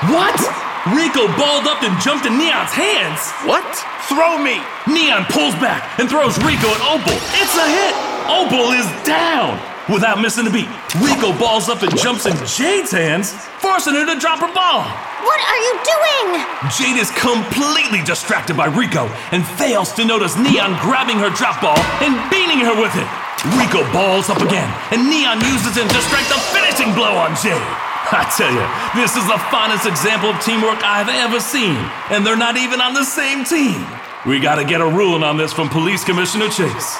What? 0.09 0.66
Rico 0.95 1.27
balled 1.35 1.67
up 1.67 1.83
and 1.83 1.91
jumped 1.99 2.25
in 2.25 2.37
Neon's 2.37 2.71
hands. 2.71 3.19
What? 3.43 3.67
Throw 4.07 4.39
me! 4.39 4.63
Neon 4.87 5.25
pulls 5.27 5.55
back 5.59 5.99
and 5.99 6.07
throws 6.07 6.37
Rico 6.39 6.71
at 6.71 6.79
Opal. 6.79 7.17
It's 7.35 7.55
a 7.59 7.67
hit. 7.67 7.95
Opal 8.31 8.71
is 8.71 8.87
down. 9.03 9.59
Without 9.91 10.19
missing 10.19 10.47
a 10.47 10.51
beat, 10.51 10.67
Rico 10.99 11.31
balls 11.39 11.67
up 11.67 11.81
and 11.83 11.91
jumps 11.97 12.25
in 12.25 12.35
Jade's 12.43 12.91
hands, 12.91 13.31
forcing 13.59 13.95
her 13.95 14.05
to 14.05 14.19
drop 14.19 14.39
her 14.39 14.51
ball. 14.51 14.83
What 15.23 15.39
are 15.39 15.59
you 15.59 15.73
doing? 15.83 16.27
Jade 16.75 16.99
is 16.99 17.11
completely 17.11 18.03
distracted 18.03 18.55
by 18.55 18.67
Rico 18.67 19.07
and 19.31 19.47
fails 19.59 19.91
to 19.93 20.05
notice 20.05 20.37
Neon 20.37 20.75
grabbing 20.79 21.19
her 21.19 21.31
drop 21.31 21.59
ball 21.61 21.79
and 22.03 22.15
beating 22.31 22.59
her 22.63 22.75
with 22.75 22.95
it. 22.95 23.07
Rico 23.55 23.83
balls 23.91 24.29
up 24.29 24.41
again, 24.41 24.67
and 24.91 25.09
Neon 25.09 25.39
uses 25.41 25.75
him 25.75 25.87
to 25.87 26.01
strike 26.07 26.27
the 26.27 26.39
finishing 26.51 26.93
blow 26.93 27.15
on 27.15 27.35
Jade. 27.35 27.86
I 28.07 28.23
tell 28.39 28.47
you, 28.47 28.63
this 28.95 29.19
is 29.19 29.27
the 29.27 29.35
finest 29.51 29.83
example 29.83 30.31
of 30.31 30.39
teamwork 30.39 30.79
I've 30.79 31.11
ever 31.11 31.43
seen, 31.43 31.75
and 32.07 32.23
they're 32.23 32.39
not 32.39 32.55
even 32.55 32.79
on 32.79 32.93
the 32.95 33.03
same 33.03 33.43
team. 33.43 33.83
We 34.23 34.39
gotta 34.39 34.63
get 34.63 34.79
a 34.79 34.87
ruling 34.87 35.23
on 35.23 35.35
this 35.35 35.51
from 35.51 35.67
Police 35.67 36.07
Commissioner 36.07 36.47
Chase. 36.47 36.95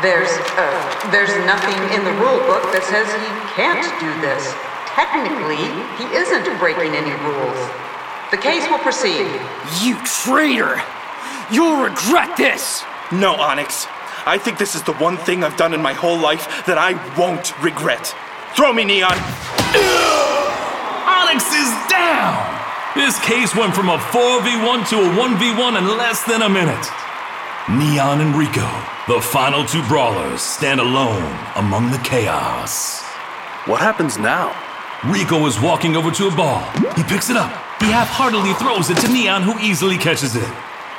There's, 0.00 0.32
uh, 0.56 0.72
there's 1.12 1.32
nothing 1.44 1.76
in 1.92 2.04
the 2.08 2.12
rule 2.24 2.40
book 2.48 2.64
that 2.72 2.84
says 2.88 3.04
he 3.04 3.28
can't 3.52 3.84
do 4.00 4.08
this. 4.24 4.48
Technically, 4.96 5.60
he 6.00 6.08
isn't 6.16 6.48
breaking 6.56 6.96
any 6.96 7.12
rules. 7.20 7.60
The 8.30 8.40
case 8.40 8.64
will 8.72 8.80
proceed. 8.80 9.28
You 9.84 10.00
traitor! 10.24 10.80
You'll 11.52 11.84
regret 11.84 12.36
this! 12.36 12.82
No, 13.12 13.36
Onyx. 13.36 13.86
I 14.24 14.38
think 14.38 14.56
this 14.56 14.74
is 14.74 14.82
the 14.82 14.94
one 14.94 15.16
thing 15.18 15.44
I've 15.44 15.56
done 15.56 15.74
in 15.74 15.82
my 15.82 15.92
whole 15.92 16.18
life 16.18 16.64
that 16.64 16.78
I 16.78 16.96
won't 17.16 17.52
regret. 17.62 18.14
Throw 18.56 18.72
me, 18.72 18.84
Neon! 18.84 20.15
Onyx 21.26 21.44
is 21.54 21.90
down! 21.90 22.62
This 22.94 23.18
case 23.18 23.52
went 23.56 23.74
from 23.74 23.88
a 23.88 23.98
4v1 23.98 24.88
to 24.90 24.96
a 24.96 25.08
1v1 25.16 25.76
in 25.76 25.98
less 25.98 26.22
than 26.22 26.42
a 26.42 26.48
minute. 26.48 26.86
Neon 27.68 28.20
and 28.20 28.32
Rico, 28.36 28.68
the 29.08 29.20
final 29.20 29.64
two 29.64 29.82
brawlers, 29.88 30.40
stand 30.40 30.78
alone 30.78 31.36
among 31.56 31.90
the 31.90 31.98
chaos. 32.04 33.02
What 33.64 33.80
happens 33.80 34.18
now? 34.18 34.54
Rico 35.04 35.44
is 35.46 35.60
walking 35.60 35.96
over 35.96 36.12
to 36.12 36.28
a 36.28 36.30
ball. 36.30 36.62
He 36.94 37.02
picks 37.02 37.28
it 37.28 37.36
up. 37.36 37.50
He 37.80 37.86
half 37.86 38.08
heartedly 38.08 38.54
throws 38.54 38.88
it 38.90 38.98
to 38.98 39.12
Neon, 39.12 39.42
who 39.42 39.58
easily 39.58 39.98
catches 39.98 40.36
it. 40.36 40.48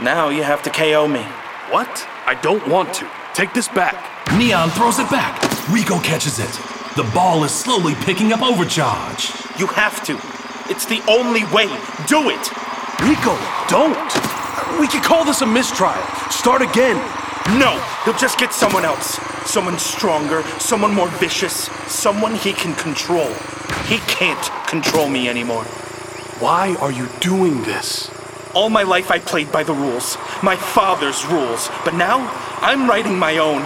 Now 0.02 0.28
you 0.28 0.44
have 0.44 0.62
to 0.64 0.70
KO 0.70 1.08
me. 1.08 1.24
What? 1.72 2.06
I 2.26 2.38
don't 2.42 2.68
want 2.68 2.94
to. 2.96 3.10
Take 3.34 3.54
this 3.54 3.70
back. 3.70 3.96
Neon 4.38 4.72
throws 4.72 5.00
it 5.00 5.10
back. 5.10 5.42
Rico 5.70 6.02
catches 6.02 6.40
it. 6.40 6.77
The 6.98 7.04
ball 7.14 7.44
is 7.44 7.52
slowly 7.52 7.94
picking 7.94 8.34
up 8.34 8.42
overcharge. 8.42 9.30
You 9.60 9.68
have 9.68 10.04
to. 10.06 10.20
It's 10.68 10.88
the 10.88 11.00
only 11.08 11.44
way. 11.54 11.68
Do 12.08 12.32
it! 12.32 12.50
Rico, 13.06 13.38
don't! 13.70 14.82
We 14.82 14.88
could 14.88 15.04
call 15.04 15.24
this 15.24 15.42
a 15.42 15.46
mistrial. 15.46 15.94
Start 16.32 16.64
again. 16.64 16.96
No, 17.60 17.80
he'll 18.04 18.18
just 18.18 18.40
get 18.40 18.52
someone 18.52 18.84
else. 18.84 19.20
Someone 19.46 19.78
stronger, 19.78 20.42
someone 20.58 20.96
more 20.96 21.08
vicious, 21.20 21.70
someone 21.86 22.34
he 22.34 22.52
can 22.52 22.74
control. 22.74 23.32
He 23.86 24.00
can't 24.08 24.50
control 24.66 25.08
me 25.08 25.30
anymore. 25.30 25.66
Why 26.40 26.78
are 26.82 26.92
you 26.92 27.10
doing 27.20 27.62
this? 27.62 28.10
All 28.56 28.72
my 28.72 28.82
life 28.82 29.12
I 29.12 29.20
played 29.20 29.52
by 29.52 29.62
the 29.62 29.76
rules, 29.76 30.18
my 30.42 30.56
father's 30.56 31.24
rules, 31.28 31.70
but 31.86 31.94
now 31.94 32.28
I'm 32.60 32.90
writing 32.90 33.20
my 33.20 33.38
own. 33.38 33.62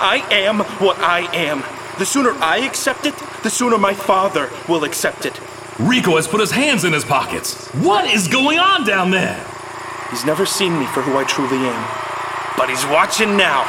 I 0.00 0.26
am 0.30 0.60
what 0.80 0.98
I 1.00 1.30
am. 1.34 1.62
The 1.98 2.06
sooner 2.06 2.32
I 2.40 2.58
accept 2.58 3.06
it, 3.06 3.14
the 3.42 3.50
sooner 3.50 3.76
my 3.76 3.92
father 3.92 4.50
will 4.68 4.84
accept 4.84 5.26
it. 5.26 5.38
Rico 5.78 6.16
has 6.16 6.26
put 6.26 6.40
his 6.40 6.50
hands 6.50 6.84
in 6.84 6.92
his 6.92 7.04
pockets. 7.04 7.68
What 7.74 8.06
is 8.06 8.28
going 8.28 8.58
on 8.58 8.86
down 8.86 9.10
there? 9.10 9.44
He's 10.10 10.24
never 10.24 10.46
seen 10.46 10.78
me 10.78 10.86
for 10.86 11.02
who 11.02 11.16
I 11.16 11.24
truly 11.24 11.58
am, 11.58 12.56
but 12.56 12.70
he's 12.70 12.84
watching 12.86 13.36
now. 13.36 13.64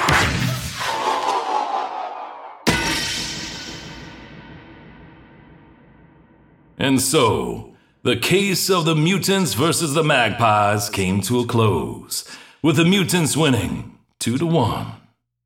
And 6.78 7.02
so, 7.02 7.76
the 8.04 8.18
case 8.18 8.70
of 8.70 8.86
the 8.86 8.96
mutants 8.96 9.54
versus 9.54 9.94
the 9.94 10.04
magpies 10.04 10.90
came 10.90 11.22
to 11.22 11.40
a 11.40 11.46
close, 11.46 12.26
with 12.62 12.76
the 12.76 12.86
mutants 12.86 13.38
winning 13.38 13.98
two 14.20 14.38
to 14.38 14.46
one. 14.46 15.03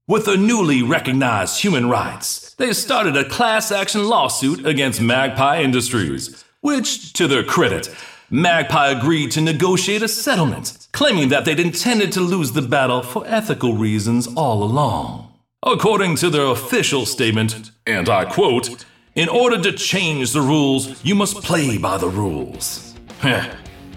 With 0.10 0.24
the 0.24 0.38
newly 0.38 0.82
recognized 0.84 1.60
human 1.60 1.90
rights, 1.90 2.54
they 2.54 2.72
started 2.72 3.18
a 3.18 3.28
class 3.28 3.74
action 3.74 4.08
lawsuit 4.08 4.66
against 4.66 5.02
Magpie 5.02 5.60
Industries, 5.62 6.46
which, 6.62 7.12
to 7.12 7.28
their 7.28 7.44
credit, 7.44 7.94
Magpie 8.30 8.92
agreed 8.92 9.32
to 9.32 9.42
negotiate 9.42 10.02
a 10.02 10.08
settlement, 10.08 10.88
claiming 10.94 11.28
that 11.28 11.44
they'd 11.44 11.60
intended 11.60 12.14
to 12.14 12.22
lose 12.22 12.54
the 12.54 12.62
battle 12.62 13.02
for 13.02 13.26
ethical 13.28 13.74
reasons 13.74 14.30
all 14.38 14.64
along. 14.64 15.34
According 15.62 16.16
to 16.18 16.30
their 16.30 16.46
official 16.46 17.06
statement, 17.06 17.72
and 17.86 18.08
I 18.08 18.24
quote, 18.24 18.86
in 19.14 19.28
order 19.28 19.62
to 19.62 19.74
change 19.74 20.32
the 20.32 20.40
rules, 20.40 21.04
you 21.04 21.16
must 21.16 21.44
play 21.44 21.78
by 21.78 21.98
the 21.98 22.08
rules. 22.08 22.94
Heh, 23.20 23.54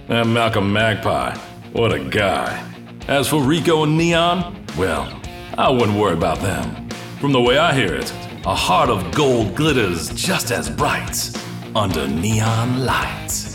that 0.09 0.27
Malcolm 0.27 0.73
Magpie, 0.73 1.39
what 1.71 1.93
a 1.93 2.01
guy. 2.01 2.67
As 3.07 3.29
for 3.29 3.41
Rico 3.41 3.85
and 3.85 3.97
Neon, 3.97 4.67
well, 4.77 5.20
I 5.61 5.69
wouldn't 5.69 5.99
worry 5.99 6.15
about 6.15 6.39
them. 6.41 6.89
From 7.21 7.33
the 7.33 7.41
way 7.43 7.59
I 7.59 7.75
hear 7.75 7.95
it, 7.95 8.11
a 8.47 8.55
heart 8.55 8.89
of 8.89 9.15
gold 9.15 9.55
glitters 9.55 10.09
just 10.15 10.53
as 10.53 10.71
bright 10.71 11.31
under 11.77 12.09
neon 12.09 12.87
lights. 12.87 13.55